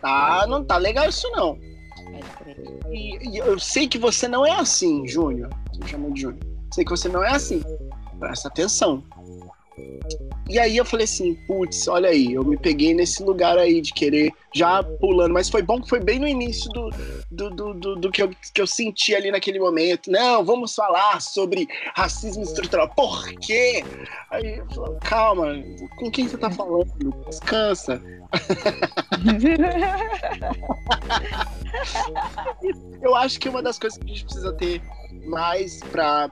Tá, 0.00 0.46
não 0.46 0.64
tá 0.64 0.76
legal 0.76 1.08
isso 1.08 1.30
não. 1.30 1.58
E, 2.90 3.28
e 3.28 3.38
eu 3.38 3.58
sei 3.58 3.88
que 3.88 3.98
você 3.98 4.28
não 4.28 4.44
é 4.44 4.52
assim, 4.52 5.06
Júnior. 5.06 5.50
Você 5.72 5.88
chamou 5.88 6.12
de 6.12 6.22
Júnior. 6.22 6.44
Sei 6.72 6.84
que 6.84 6.90
você 6.90 7.08
não 7.08 7.22
é 7.22 7.30
assim. 7.30 7.62
Presta 8.18 8.48
atenção. 8.48 9.02
E 10.48 10.58
aí 10.58 10.76
eu 10.76 10.84
falei 10.84 11.04
assim, 11.04 11.34
putz, 11.46 11.88
olha 11.88 12.10
aí, 12.10 12.34
eu 12.34 12.44
me 12.44 12.56
peguei 12.56 12.92
nesse 12.92 13.22
lugar 13.22 13.56
aí 13.56 13.80
de 13.80 13.94
querer 13.94 14.32
já 14.54 14.82
pulando, 14.82 15.32
mas 15.32 15.48
foi 15.48 15.62
bom 15.62 15.80
que 15.80 15.88
foi 15.88 16.00
bem 16.00 16.18
no 16.18 16.28
início 16.28 16.70
do, 16.70 16.90
do, 17.30 17.50
do, 17.50 17.74
do, 17.74 17.96
do 17.96 18.10
que, 18.10 18.22
eu, 18.22 18.30
que 18.52 18.60
eu 18.60 18.66
senti 18.66 19.14
ali 19.14 19.30
naquele 19.30 19.58
momento. 19.58 20.10
Não, 20.10 20.44
vamos 20.44 20.74
falar 20.74 21.20
sobre 21.20 21.66
racismo 21.94 22.42
estrutural. 22.42 22.90
Por 22.90 23.26
quê? 23.40 23.84
Aí 24.30 24.58
eu 24.58 24.68
falei, 24.70 24.98
calma, 25.02 25.64
com 25.96 26.10
quem 26.10 26.28
você 26.28 26.36
tá 26.36 26.50
falando? 26.50 26.92
Descansa. 27.26 28.02
eu 33.02 33.16
acho 33.16 33.40
que 33.40 33.48
uma 33.48 33.62
das 33.62 33.78
coisas 33.78 33.98
que 33.98 34.04
a 34.04 34.08
gente 34.08 34.24
precisa 34.24 34.52
ter 34.52 34.82
mais 35.26 35.82
para 35.90 36.28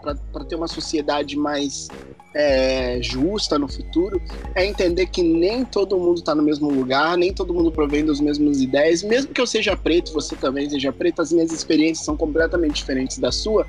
ter 0.49 0.57
uma 0.57 0.68
sociedade 0.68 1.37
mais 1.37 1.90
é, 2.35 2.99
justa 3.03 3.59
no 3.59 3.68
futuro 3.68 4.21
é 4.55 4.64
entender 4.64 5.07
que 5.07 5.23
nem 5.23 5.64
todo 5.64 5.99
mundo 5.99 6.18
está 6.18 6.35
no 6.35 6.42
mesmo 6.42 6.71
lugar, 6.71 7.16
nem 7.16 7.33
todo 7.33 7.53
mundo 7.53 7.71
provém 7.71 8.05
das 8.05 8.21
mesmas 8.21 8.61
ideias. 8.61 9.03
Mesmo 9.03 9.33
que 9.33 9.40
eu 9.40 9.47
seja 9.47 9.77
preto, 9.77 10.12
você 10.12 10.35
também 10.37 10.68
seja 10.68 10.92
preto, 10.92 11.23
as 11.23 11.33
minhas 11.33 11.53
experiências 11.53 12.05
são 12.05 12.16
completamente 12.16 12.77
diferentes 12.77 13.18
da 13.18 13.31
sua. 13.31 13.66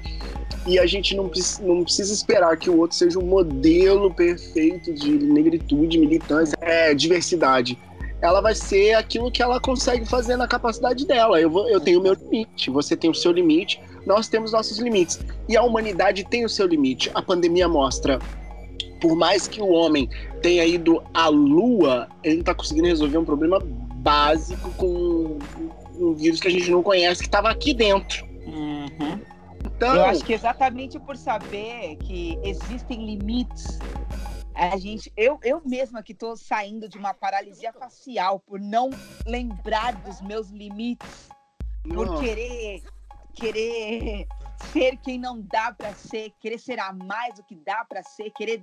E 0.65 0.79
a 0.79 0.85
gente 0.85 1.15
não, 1.15 1.29
não 1.61 1.83
precisa 1.83 2.13
esperar 2.13 2.55
que 2.57 2.69
o 2.69 2.77
outro 2.77 2.95
seja 2.95 3.19
um 3.19 3.25
modelo 3.25 4.13
perfeito 4.13 4.93
de 4.93 5.11
negritude, 5.17 5.97
militância, 5.97 6.57
é, 6.61 6.93
diversidade 6.93 7.77
ela 8.21 8.39
vai 8.39 8.55
ser 8.55 8.93
aquilo 8.93 9.29
que 9.29 9.43
ela 9.43 9.59
consegue 9.59 10.05
fazer 10.05 10.37
na 10.37 10.47
capacidade 10.47 11.05
dela. 11.05 11.41
Eu, 11.41 11.49
vou, 11.49 11.67
eu 11.67 11.81
tenho 11.81 11.99
o 11.99 12.01
meu 12.01 12.13
limite, 12.13 12.69
você 12.69 12.95
tem 12.95 13.09
o 13.09 13.13
seu 13.13 13.33
limite, 13.33 13.81
nós 14.05 14.27
temos 14.27 14.51
nossos 14.51 14.79
limites. 14.79 15.19
E 15.47 15.57
a 15.57 15.63
humanidade 15.63 16.23
tem 16.25 16.45
o 16.45 16.49
seu 16.49 16.67
limite. 16.67 17.11
A 17.13 17.21
pandemia 17.21 17.67
mostra 17.67 18.19
por 19.03 19.17
mais 19.17 19.49
que 19.49 19.61
o 19.61 19.69
homem 19.69 20.09
tenha 20.41 20.65
ido 20.65 21.03
à 21.13 21.27
lua, 21.27 22.07
ele 22.23 22.39
está 22.39 22.55
conseguindo 22.55 22.87
resolver 22.87 23.17
um 23.17 23.25
problema 23.25 23.59
básico 23.95 24.71
com 24.71 25.37
um 25.99 26.13
vírus 26.13 26.39
que 26.39 26.47
a 26.47 26.51
gente 26.51 26.71
não 26.71 26.81
conhece, 26.81 27.21
que 27.21 27.27
estava 27.27 27.49
aqui 27.49 27.73
dentro. 27.73 28.25
Uhum. 28.45 29.19
Então, 29.65 29.93
eu 29.93 30.05
acho 30.05 30.23
que 30.23 30.31
exatamente 30.31 30.97
por 30.99 31.17
saber 31.17 31.97
que 31.97 32.39
existem 32.43 33.05
limites, 33.05 33.77
a 34.55 34.77
gente, 34.77 35.11
eu, 35.17 35.37
eu 35.43 35.61
mesma 35.65 36.01
que 36.01 36.13
estou 36.13 36.37
saindo 36.37 36.87
de 36.87 36.97
uma 36.97 37.13
paralisia 37.13 37.73
facial 37.73 38.39
por 38.39 38.59
não 38.59 38.89
lembrar 39.25 39.95
dos 39.95 40.21
meus 40.21 40.49
limites, 40.49 41.27
por 41.93 42.21
querer 42.21 42.81
querer 43.33 44.27
ser 44.71 44.97
quem 44.97 45.19
não 45.19 45.41
dá 45.41 45.73
para 45.73 45.93
ser, 45.93 46.33
querer 46.39 46.57
ser 46.57 46.79
a 46.79 46.93
mais 46.93 47.35
do 47.35 47.43
que 47.43 47.55
dá 47.55 47.85
para 47.85 48.03
ser, 48.03 48.29
querer 48.31 48.61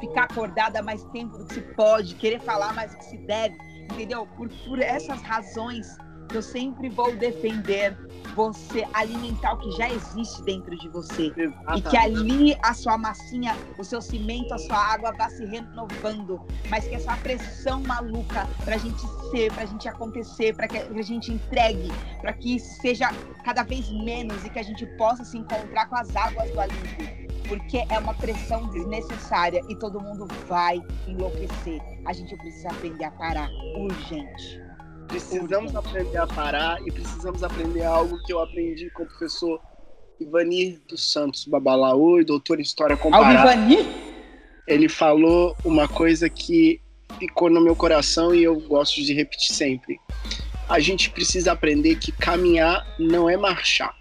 ficar 0.00 0.24
acordada 0.24 0.82
mais 0.82 1.04
tempo 1.06 1.36
do 1.36 1.46
que 1.46 1.54
se 1.54 1.62
pode, 1.74 2.14
querer 2.16 2.40
falar 2.40 2.72
mais 2.74 2.92
do 2.92 2.98
que 2.98 3.04
se 3.04 3.18
deve, 3.18 3.56
entendeu? 3.92 4.26
Por, 4.26 4.48
por 4.48 4.80
essas 4.80 5.20
razões 5.22 5.86
eu 6.36 6.42
sempre 6.42 6.88
vou 6.88 7.14
defender 7.16 7.96
você 8.34 8.86
alimentar 8.94 9.52
o 9.52 9.58
que 9.58 9.70
já 9.72 9.90
existe 9.90 10.42
dentro 10.42 10.76
de 10.76 10.88
você. 10.88 11.32
Exatamente. 11.36 11.86
E 11.86 11.90
que 11.90 11.96
ali 11.96 12.56
a 12.62 12.74
sua 12.74 12.96
massinha, 12.96 13.56
o 13.78 13.84
seu 13.84 14.00
cimento, 14.00 14.54
a 14.54 14.58
sua 14.58 14.76
água 14.76 15.12
vá 15.12 15.28
se 15.28 15.44
renovando. 15.44 16.40
Mas 16.68 16.86
que 16.86 16.94
essa 16.94 17.16
pressão 17.18 17.82
maluca 17.82 18.48
pra 18.64 18.76
gente 18.78 19.02
ser, 19.30 19.52
pra 19.52 19.66
gente 19.66 19.88
acontecer, 19.88 20.54
pra 20.54 20.66
que 20.66 20.78
a 20.78 21.02
gente 21.02 21.32
entregue, 21.32 21.90
pra 22.20 22.32
que 22.32 22.56
isso 22.56 22.80
seja 22.80 23.10
cada 23.44 23.62
vez 23.62 23.90
menos 23.90 24.44
e 24.44 24.50
que 24.50 24.58
a 24.58 24.62
gente 24.62 24.86
possa 24.96 25.24
se 25.24 25.36
encontrar 25.36 25.86
com 25.88 25.96
as 25.96 26.14
águas 26.16 26.50
do 26.50 26.60
alívio 26.60 27.22
porque 27.48 27.84
é 27.90 27.98
uma 27.98 28.14
pressão 28.14 28.66
desnecessária 28.68 29.60
e 29.68 29.76
todo 29.76 30.00
mundo 30.00 30.26
vai 30.48 30.80
enlouquecer. 31.06 31.82
A 32.06 32.12
gente 32.14 32.34
precisa 32.36 32.70
aprender 32.70 33.04
a 33.04 33.10
parar 33.10 33.50
urgente. 33.76 34.62
Precisamos 35.12 35.76
aprender 35.76 36.16
a 36.16 36.26
parar 36.26 36.80
e 36.86 36.90
precisamos 36.90 37.44
aprender 37.44 37.82
algo 37.82 38.18
que 38.24 38.32
eu 38.32 38.40
aprendi 38.40 38.88
com 38.92 39.02
o 39.02 39.06
professor 39.06 39.60
Ivanir 40.18 40.80
dos 40.88 41.12
Santos 41.12 41.44
Babalaú 41.44 42.18
e 42.18 42.24
doutor 42.24 42.58
em 42.58 42.62
História 42.62 42.96
Comparada. 42.96 43.50
Ah, 43.50 43.54
Ivanir? 43.54 43.86
Ele 44.66 44.88
falou 44.88 45.54
uma 45.66 45.86
coisa 45.86 46.30
que 46.30 46.80
ficou 47.18 47.50
no 47.50 47.60
meu 47.60 47.76
coração 47.76 48.34
e 48.34 48.42
eu 48.42 48.58
gosto 48.60 49.02
de 49.02 49.12
repetir 49.12 49.54
sempre. 49.54 50.00
A 50.66 50.80
gente 50.80 51.10
precisa 51.10 51.52
aprender 51.52 51.96
que 51.96 52.10
caminhar 52.10 52.82
não 52.98 53.28
é 53.28 53.36
marchar. 53.36 53.94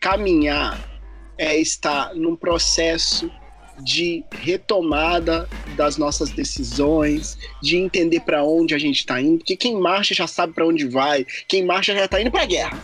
Caminhar 0.00 0.76
é 1.38 1.56
estar 1.56 2.12
num 2.12 2.34
processo 2.34 3.30
de 3.82 4.24
retomada 4.30 5.48
das 5.76 5.96
nossas 5.96 6.30
decisões, 6.30 7.36
de 7.62 7.76
entender 7.76 8.20
para 8.20 8.44
onde 8.44 8.74
a 8.74 8.78
gente 8.78 8.98
está 8.98 9.20
indo, 9.20 9.38
porque 9.38 9.56
quem 9.56 9.78
marcha 9.78 10.14
já 10.14 10.26
sabe 10.26 10.52
para 10.52 10.66
onde 10.66 10.86
vai, 10.86 11.26
quem 11.48 11.64
marcha 11.64 11.94
já 11.94 12.04
está 12.04 12.20
indo 12.20 12.30
para 12.30 12.44
guerra. 12.44 12.78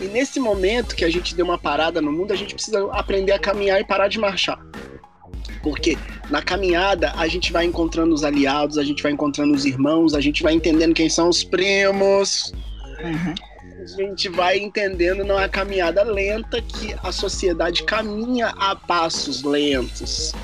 E 0.00 0.06
nesse 0.06 0.38
momento 0.38 0.94
que 0.94 1.04
a 1.04 1.10
gente 1.10 1.34
deu 1.34 1.44
uma 1.44 1.58
parada 1.58 2.02
no 2.02 2.12
mundo, 2.12 2.32
a 2.32 2.36
gente 2.36 2.54
precisa 2.54 2.86
aprender 2.92 3.32
a 3.32 3.38
caminhar 3.38 3.80
e 3.80 3.84
parar 3.84 4.08
de 4.08 4.18
marchar. 4.18 4.58
Porque 5.62 5.96
na 6.30 6.42
caminhada 6.42 7.12
a 7.16 7.26
gente 7.26 7.50
vai 7.52 7.64
encontrando 7.64 8.14
os 8.14 8.22
aliados, 8.22 8.78
a 8.78 8.84
gente 8.84 9.02
vai 9.02 9.12
encontrando 9.12 9.54
os 9.54 9.64
irmãos, 9.64 10.14
a 10.14 10.20
gente 10.20 10.42
vai 10.42 10.52
entendendo 10.52 10.94
quem 10.94 11.08
são 11.08 11.28
os 11.28 11.42
primos. 11.42 12.52
Uhum 13.02 13.34
a 13.86 13.96
gente 13.96 14.28
vai 14.28 14.58
entendendo 14.58 15.24
numa 15.24 15.48
caminhada 15.48 16.02
lenta 16.02 16.60
que 16.60 16.94
a 17.04 17.12
sociedade 17.12 17.84
caminha 17.84 18.48
a 18.58 18.74
passos 18.74 19.44
lentos. 19.44 20.34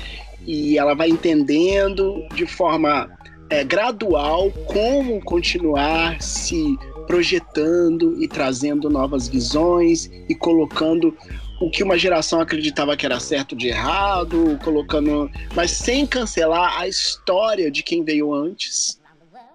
E 0.47 0.77
ela 0.77 0.93
vai 0.93 1.09
entendendo 1.09 2.25
de 2.33 2.45
forma 2.45 3.09
é, 3.49 3.63
gradual 3.63 4.49
como 4.65 5.21
continuar 5.25 6.21
se 6.21 6.77
projetando 7.05 8.21
e 8.23 8.29
trazendo 8.29 8.89
novas 8.89 9.27
visões 9.27 10.09
e 10.29 10.33
colocando 10.33 11.15
o 11.59 11.69
que 11.69 11.83
uma 11.83 11.97
geração 11.97 12.39
acreditava 12.39 12.95
que 12.95 13.05
era 13.05 13.19
certo 13.19 13.55
de 13.55 13.67
errado, 13.67 14.57
colocando, 14.63 15.29
mas 15.53 15.71
sem 15.71 16.07
cancelar 16.07 16.79
a 16.79 16.87
história 16.87 17.69
de 17.69 17.83
quem 17.83 18.03
veio 18.03 18.33
antes 18.33 19.02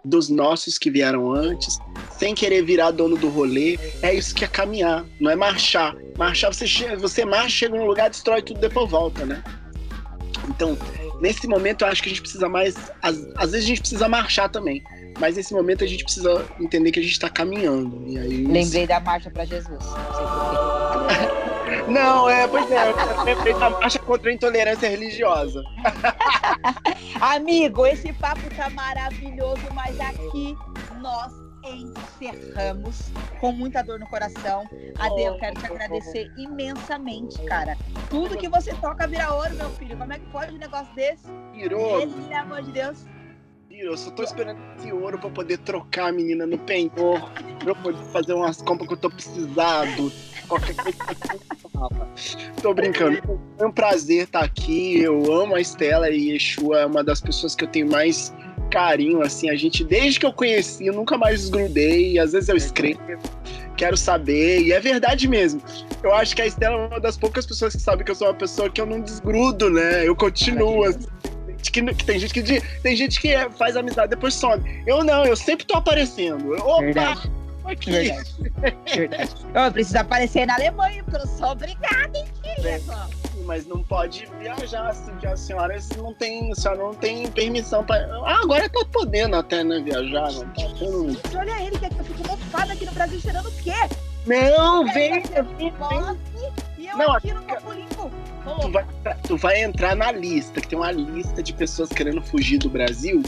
dos 0.08 0.28
nossos 0.28 0.78
que 0.78 0.90
vieram 0.90 1.32
antes, 1.32 1.78
sem 2.18 2.34
querer 2.34 2.62
virar 2.62 2.90
dono 2.90 3.16
do 3.16 3.28
rolê. 3.28 3.78
É 4.02 4.14
isso 4.14 4.34
que 4.34 4.44
é 4.44 4.48
caminhar, 4.48 5.04
não 5.20 5.30
é 5.30 5.36
marchar. 5.36 5.94
Marchar, 6.16 6.52
você, 6.52 6.66
chega, 6.66 6.96
você 6.96 7.24
marcha, 7.24 7.50
chega 7.50 7.76
num 7.76 7.86
lugar, 7.86 8.10
destrói 8.10 8.42
tudo, 8.42 8.60
depois 8.60 8.90
volta, 8.90 9.24
né? 9.24 9.42
Então, 10.48 10.76
nesse 11.20 11.46
momento, 11.46 11.82
eu 11.82 11.88
acho 11.88 12.02
que 12.02 12.08
a 12.08 12.12
gente 12.12 12.22
precisa 12.22 12.48
mais. 12.48 12.74
Às, 13.02 13.16
às 13.36 13.52
vezes 13.52 13.66
a 13.66 13.68
gente 13.68 13.80
precisa 13.80 14.08
marchar 14.08 14.48
também. 14.48 14.82
Mas 15.20 15.36
nesse 15.36 15.52
momento 15.52 15.84
a 15.84 15.86
gente 15.86 16.04
precisa 16.04 16.46
entender 16.60 16.92
que 16.92 17.00
a 17.00 17.02
gente 17.02 17.12
está 17.12 17.28
caminhando. 17.28 18.04
E 18.06 18.18
aí, 18.18 18.46
Lembrei 18.46 18.86
da 18.86 19.00
marcha 19.00 19.30
para 19.30 19.44
Jesus. 19.44 19.68
Não 19.68 20.14
sei 20.14 20.26
porquê. 20.26 21.34
Não, 21.88 22.28
é, 22.28 22.46
pois 22.46 22.70
é, 22.70 22.90
eu 22.90 23.24
lembrei 23.24 23.54
da 23.54 23.70
marcha 23.70 23.98
contra 23.98 24.30
a 24.30 24.34
intolerância 24.34 24.88
religiosa. 24.88 25.62
Amigo, 27.20 27.86
esse 27.86 28.12
papo 28.12 28.48
tá 28.54 28.70
maravilhoso, 28.70 29.62
mas 29.72 29.98
aqui 30.00 30.56
nós 31.00 31.32
encerramos 31.64 33.12
com 33.40 33.52
muita 33.52 33.82
dor 33.82 33.98
no 33.98 34.06
coração. 34.06 34.64
Ade, 34.98 35.22
eu 35.22 35.36
quero 35.38 35.60
te 35.60 35.66
agradecer 35.66 36.30
imensamente, 36.36 37.42
cara. 37.44 37.76
Tudo 38.08 38.36
que 38.36 38.48
você 38.48 38.74
toca 38.74 39.06
vira 39.06 39.32
ouro, 39.32 39.54
meu 39.54 39.70
filho. 39.70 39.96
Como 39.96 40.12
é 40.12 40.18
que 40.18 40.26
pode 40.26 40.54
um 40.54 40.58
negócio 40.58 40.92
desse? 40.94 41.26
Virou. 41.52 41.98
Pelo 42.00 42.36
amor 42.36 42.62
de 42.62 42.72
Deus. 42.72 43.04
Eu 43.80 43.96
só 43.96 44.10
tô 44.10 44.24
esperando 44.24 44.58
esse 44.76 44.92
ouro 44.92 45.16
pra 45.18 45.30
poder 45.30 45.56
trocar 45.58 46.08
a 46.08 46.12
menina 46.12 46.44
no 46.44 46.58
penhor, 46.58 47.30
pra 47.60 47.70
eu 47.70 47.76
poder 47.76 48.02
fazer 48.12 48.32
umas 48.32 48.60
compras 48.60 48.88
que 48.88 48.94
eu 48.94 48.98
tô 48.98 49.08
precisado. 49.08 50.12
Qualquer 50.48 50.74
coisa 50.74 50.98
que 50.98 51.64
eu 51.64 51.70
fala. 51.70 52.08
Tô 52.60 52.74
brincando. 52.74 53.22
É 53.56 53.64
um 53.64 53.70
prazer 53.70 54.24
estar 54.24 54.40
aqui. 54.40 55.00
Eu 55.00 55.32
amo 55.32 55.54
a 55.54 55.60
Estela 55.60 56.10
e 56.10 56.32
Yeshua 56.32 56.80
é 56.80 56.86
uma 56.86 57.04
das 57.04 57.20
pessoas 57.20 57.54
que 57.54 57.62
eu 57.62 57.68
tenho 57.68 57.88
mais 57.88 58.34
carinho, 58.68 59.22
assim. 59.22 59.48
A 59.48 59.54
gente, 59.54 59.84
desde 59.84 60.18
que 60.18 60.26
eu 60.26 60.32
conheci, 60.32 60.86
eu 60.86 60.92
nunca 60.92 61.16
mais 61.16 61.42
desgrudei. 61.42 62.18
Às 62.18 62.32
vezes 62.32 62.48
eu 62.48 62.56
escrevo, 62.56 63.00
quero 63.76 63.96
saber. 63.96 64.60
E 64.60 64.72
é 64.72 64.80
verdade 64.80 65.28
mesmo. 65.28 65.62
Eu 66.02 66.12
acho 66.12 66.34
que 66.34 66.42
a 66.42 66.46
Estela 66.46 66.74
é 66.74 66.86
uma 66.88 67.00
das 67.00 67.16
poucas 67.16 67.46
pessoas 67.46 67.76
que 67.76 67.80
sabe 67.80 68.02
que 68.02 68.10
eu 68.10 68.16
sou 68.16 68.26
uma 68.26 68.34
pessoa 68.34 68.68
que 68.68 68.80
eu 68.80 68.86
não 68.86 69.00
desgrudo, 69.00 69.70
né? 69.70 70.04
Eu 70.04 70.16
continuo, 70.16 70.82
assim 70.82 71.06
que, 71.62 71.82
que, 71.94 72.04
tem 72.04 72.18
gente 72.18 72.34
que 72.34 72.60
tem 72.82 72.96
gente 72.96 73.20
que 73.20 73.28
é, 73.28 73.50
faz 73.50 73.76
amizade 73.76 74.06
e 74.06 74.10
depois 74.10 74.34
some. 74.34 74.82
Eu 74.86 75.04
não, 75.04 75.24
eu 75.24 75.36
sempre 75.36 75.66
tô 75.66 75.76
aparecendo. 75.76 76.54
Opa! 76.54 76.80
Verdade. 76.80 77.32
Aqui. 77.64 77.90
Verdade. 77.90 78.34
Verdade. 78.96 79.34
Eu 79.54 79.72
preciso 79.72 79.98
aparecer 79.98 80.46
na 80.46 80.54
Alemanha, 80.54 81.04
porque 81.04 81.20
eu 81.20 81.26
sou 81.26 81.48
obrigada, 81.48 82.16
hein, 82.16 82.24
querida? 82.42 83.08
Mas 83.44 83.66
não 83.66 83.82
pode 83.82 84.26
viajar 84.40 84.88
assim, 84.88 85.12
a 85.26 85.36
senhora 85.36 85.78
não 85.96 86.14
tem, 86.14 86.50
a 86.50 86.54
senhora 86.54 86.82
não 86.82 86.94
tem 86.94 87.30
permissão 87.30 87.84
para. 87.84 88.06
Ah, 88.24 88.40
agora 88.42 88.68
tá 88.68 88.84
podendo 88.92 89.36
até, 89.36 89.64
né, 89.64 89.80
viajar, 89.80 90.32
não 90.32 90.48
tá 90.48 90.62
tendo. 90.78 91.20
Olha 91.36 91.62
ele, 91.62 91.78
que 91.78 91.86
eu 91.86 92.04
fico 92.04 92.28
mofada 92.28 92.72
aqui 92.72 92.84
no 92.84 92.92
Brasil 92.92 93.20
cheirando 93.20 93.48
o 93.48 93.52
quê? 93.52 93.72
Não, 94.26 94.84
vem, 94.92 95.22
vem, 95.22 95.22
vem, 95.56 95.72
E 96.78 96.86
eu 96.86 96.96
Não, 96.96 97.12
aqui 97.12 97.32
no 97.32 97.40
Limpo. 97.72 98.10
Tu 98.60 98.70
vai, 98.70 98.86
tu 99.26 99.36
vai 99.36 99.62
entrar 99.62 99.94
na 99.94 100.12
lista, 100.12 100.60
que 100.60 100.68
tem 100.68 100.78
uma 100.78 100.90
lista 100.90 101.42
de 101.42 101.52
pessoas 101.52 101.88
querendo 101.90 102.22
fugir 102.22 102.58
do 102.58 102.68
Brasil. 102.68 103.22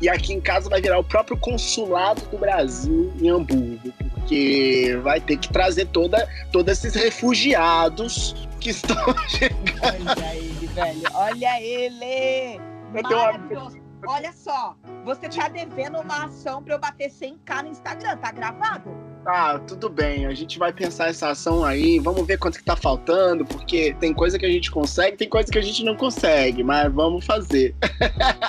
E 0.00 0.08
aqui 0.08 0.32
em 0.32 0.40
casa 0.40 0.68
vai 0.68 0.80
virar 0.80 0.98
o 0.98 1.04
próprio 1.04 1.36
consulado 1.36 2.20
do 2.26 2.36
Brasil 2.36 3.12
em 3.20 3.28
Hamburgo, 3.30 3.92
porque 4.12 4.98
vai 5.02 5.20
ter 5.20 5.38
que 5.38 5.48
trazer 5.50 5.86
toda, 5.86 6.28
todos 6.50 6.72
esses 6.72 6.94
refugiados 6.94 8.34
que 8.60 8.70
estão 8.70 8.96
chegando. 9.28 9.80
Olha 9.82 10.34
ele, 10.36 10.66
velho. 10.66 11.02
Olha 11.14 11.62
ele. 11.62 12.60
Maravilhoso. 12.92 13.84
Olha 14.06 14.32
só, 14.32 14.76
você 15.04 15.28
tá 15.28 15.48
devendo 15.48 15.98
uma 15.98 16.26
ação 16.26 16.62
pra 16.62 16.74
eu 16.74 16.78
bater 16.78 17.10
100k 17.10 17.62
no 17.62 17.68
Instagram, 17.70 18.16
tá 18.18 18.30
gravado? 18.32 19.13
Ah, 19.26 19.58
tudo 19.66 19.88
bem, 19.88 20.26
a 20.26 20.34
gente 20.34 20.58
vai 20.58 20.70
pensar 20.70 21.08
essa 21.08 21.30
ação 21.30 21.64
aí, 21.64 21.98
vamos 21.98 22.26
ver 22.26 22.38
quanto 22.38 22.58
que 22.58 22.64
tá 22.64 22.76
faltando, 22.76 23.44
porque 23.44 23.96
tem 23.98 24.12
coisa 24.12 24.38
que 24.38 24.44
a 24.44 24.50
gente 24.50 24.70
consegue, 24.70 25.16
tem 25.16 25.28
coisa 25.28 25.50
que 25.50 25.58
a 25.58 25.62
gente 25.62 25.82
não 25.82 25.96
consegue, 25.96 26.62
mas 26.62 26.92
vamos 26.92 27.24
fazer. 27.24 27.74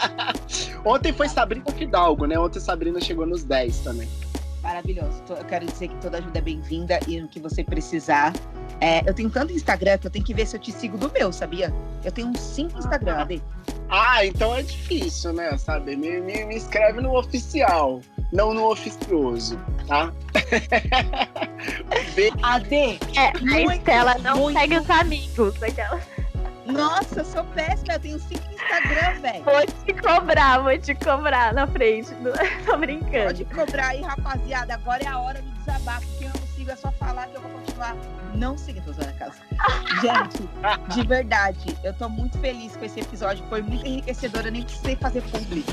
Ontem 0.83 1.13
foi 1.13 1.29
Sabrina 1.29 1.65
Fidalgo, 1.71 2.25
né? 2.25 2.37
Ontem 2.37 2.59
Sabrina 2.59 2.99
chegou 2.99 3.25
nos 3.25 3.45
10 3.45 3.79
também. 3.79 4.09
Maravilhoso. 4.61 5.23
Eu 5.29 5.45
quero 5.45 5.65
dizer 5.65 5.87
que 5.87 5.95
toda 5.97 6.17
ajuda 6.17 6.39
é 6.39 6.41
bem-vinda 6.41 6.99
e 7.07 7.21
no 7.21 7.27
que 7.27 7.39
você 7.39 7.63
precisar. 7.63 8.33
É, 8.81 9.07
eu 9.07 9.13
tenho 9.13 9.29
tanto 9.29 9.53
Instagram 9.53 9.97
que 9.99 10.07
eu 10.07 10.11
tenho 10.11 10.25
que 10.25 10.33
ver 10.33 10.45
se 10.45 10.57
eu 10.57 10.59
te 10.59 10.71
sigo 10.71 10.97
do 10.97 11.09
meu, 11.11 11.31
sabia? 11.31 11.71
Eu 12.03 12.11
tenho 12.11 12.27
uns 12.29 12.39
5 12.39 12.79
Instagram, 12.79 13.15
Ade. 13.17 13.43
Ah, 13.89 14.25
então 14.25 14.55
é 14.55 14.63
difícil, 14.63 15.33
né? 15.33 15.55
Sabe? 15.57 15.95
Me, 15.95 16.19
me, 16.19 16.45
me 16.45 16.55
inscreve 16.55 16.99
no 16.99 17.15
oficial, 17.15 18.01
não 18.35 18.53
no 18.53 18.69
oficioso, 18.71 19.57
tá? 19.87 20.11
Beijo. 22.15 22.35
Ade, 22.43 22.99
É, 23.15 23.27
a 23.29 23.39
Muito, 23.41 23.71
Estela 23.73 24.15
não 24.19 24.37
muito. 24.37 24.59
segue 24.59 24.77
os 24.77 24.89
amigos. 24.89 25.63
Aquela... 25.63 25.99
nossa, 26.65 27.21
eu 27.21 27.25
sou 27.25 27.43
péssima. 27.45 27.93
Eu 27.93 27.99
tenho 27.99 28.19
5 28.19 28.41
Instagram, 28.53 29.19
velho. 29.21 29.43
Vou 29.43 29.65
te 29.65 29.93
cobrar, 30.01 30.59
vou 30.59 30.77
te 30.77 30.95
cobrar 30.95 31.53
na 31.53 31.65
frente. 31.67 32.13
do- 32.15 32.31
Tô 32.65 32.77
brincando. 32.77 33.25
Pode 33.25 33.45
cobrar 33.45 33.87
aí, 33.89 34.01
rapaziada. 34.01 34.73
Agora 34.75 35.03
é 35.03 35.07
a 35.07 35.19
hora 35.19 35.41
do 35.41 35.49
desabafo. 35.51 36.05
Quem 36.17 36.27
eu 36.27 36.33
não 36.33 36.47
sigo 36.55 36.71
é 36.71 36.75
só 36.75 36.91
falar 36.93 37.27
que 37.27 37.37
eu 37.37 37.41
vou 37.41 37.51
continuar 37.51 37.95
não 38.35 38.57
seguindo 38.57 38.89
os 38.89 38.97
casa. 39.17 39.35
Gente, 40.01 40.93
de 40.93 41.07
verdade, 41.07 41.77
eu 41.83 41.93
tô 41.93 42.09
muito 42.09 42.37
feliz 42.39 42.75
com 42.75 42.83
esse 42.85 42.99
episódio. 42.99 43.45
Foi 43.47 43.61
muito 43.61 43.85
enriquecedor. 43.85 44.45
Eu 44.45 44.51
nem 44.51 44.63
precisei 44.63 44.95
fazer 44.97 45.21
publi. 45.23 45.63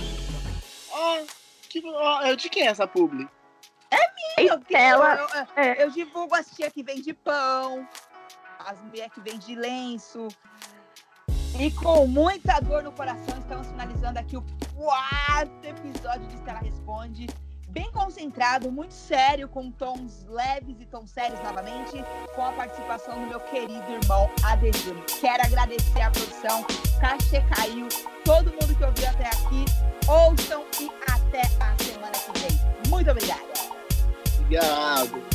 Ó, 0.93 1.42
que, 1.81 1.83
ó, 1.87 2.23
é 2.23 2.37
de 2.37 2.49
quem 2.49 2.65
é 2.67 2.71
essa 2.71 2.87
publi? 2.87 3.29
Eu, 4.39 4.59
Estela, 4.59 5.15
eu, 5.17 5.29
eu- 5.29 5.47
é. 5.57 5.83
eu 5.85 5.91
divulgo 5.91 6.35
as 6.35 6.51
tia 6.51 6.71
que 6.71 6.83
vende 6.83 7.13
pão, 7.13 7.87
as 8.59 8.81
mulheres 8.83 9.13
que 9.13 9.21
vendem 9.21 9.55
lenço. 9.57 10.29
E 11.59 11.71
com 11.71 12.07
muita 12.07 12.59
dor 12.61 12.83
no 12.83 12.93
coração, 12.93 13.39
estamos 13.39 13.67
finalizando 13.69 14.19
aqui 14.19 14.37
o 14.39 14.45
quarto 14.75 15.65
episódio 15.67 16.27
de 16.29 16.35
Estela 16.37 16.61
Responde. 16.61 17.27
Bem 17.69 17.91
concentrado, 17.93 18.71
muito 18.71 18.93
sério, 18.93 19.49
com 19.49 19.71
tons 19.71 20.27
leves 20.27 20.79
e 20.81 20.85
tons 20.87 21.11
sérios 21.11 21.41
novamente, 21.43 21.93
com 22.35 22.45
a 22.45 22.53
participação 22.53 23.15
do 23.19 23.27
meu 23.27 23.41
querido 23.41 23.91
irmão 23.93 24.31
Adegino. 24.45 25.03
Quero 25.21 25.43
agradecer 25.43 26.01
a 26.03 26.11
produção, 26.11 26.65
Cachê 27.01 27.41
Caiu, 27.55 27.89
todo 28.25 28.51
mundo 28.53 28.75
que 28.77 28.85
ouviu 28.85 29.09
até 29.09 29.27
aqui. 29.29 29.65
Ouçam 30.07 30.65
e 30.81 30.91
até 31.33 31.41
a 31.41 31.83
semana 31.83 32.13
que 32.13 32.39
vem. 32.41 32.61
Muito 32.89 33.11
obrigada! 33.11 33.41
Obrigado. 34.41 35.32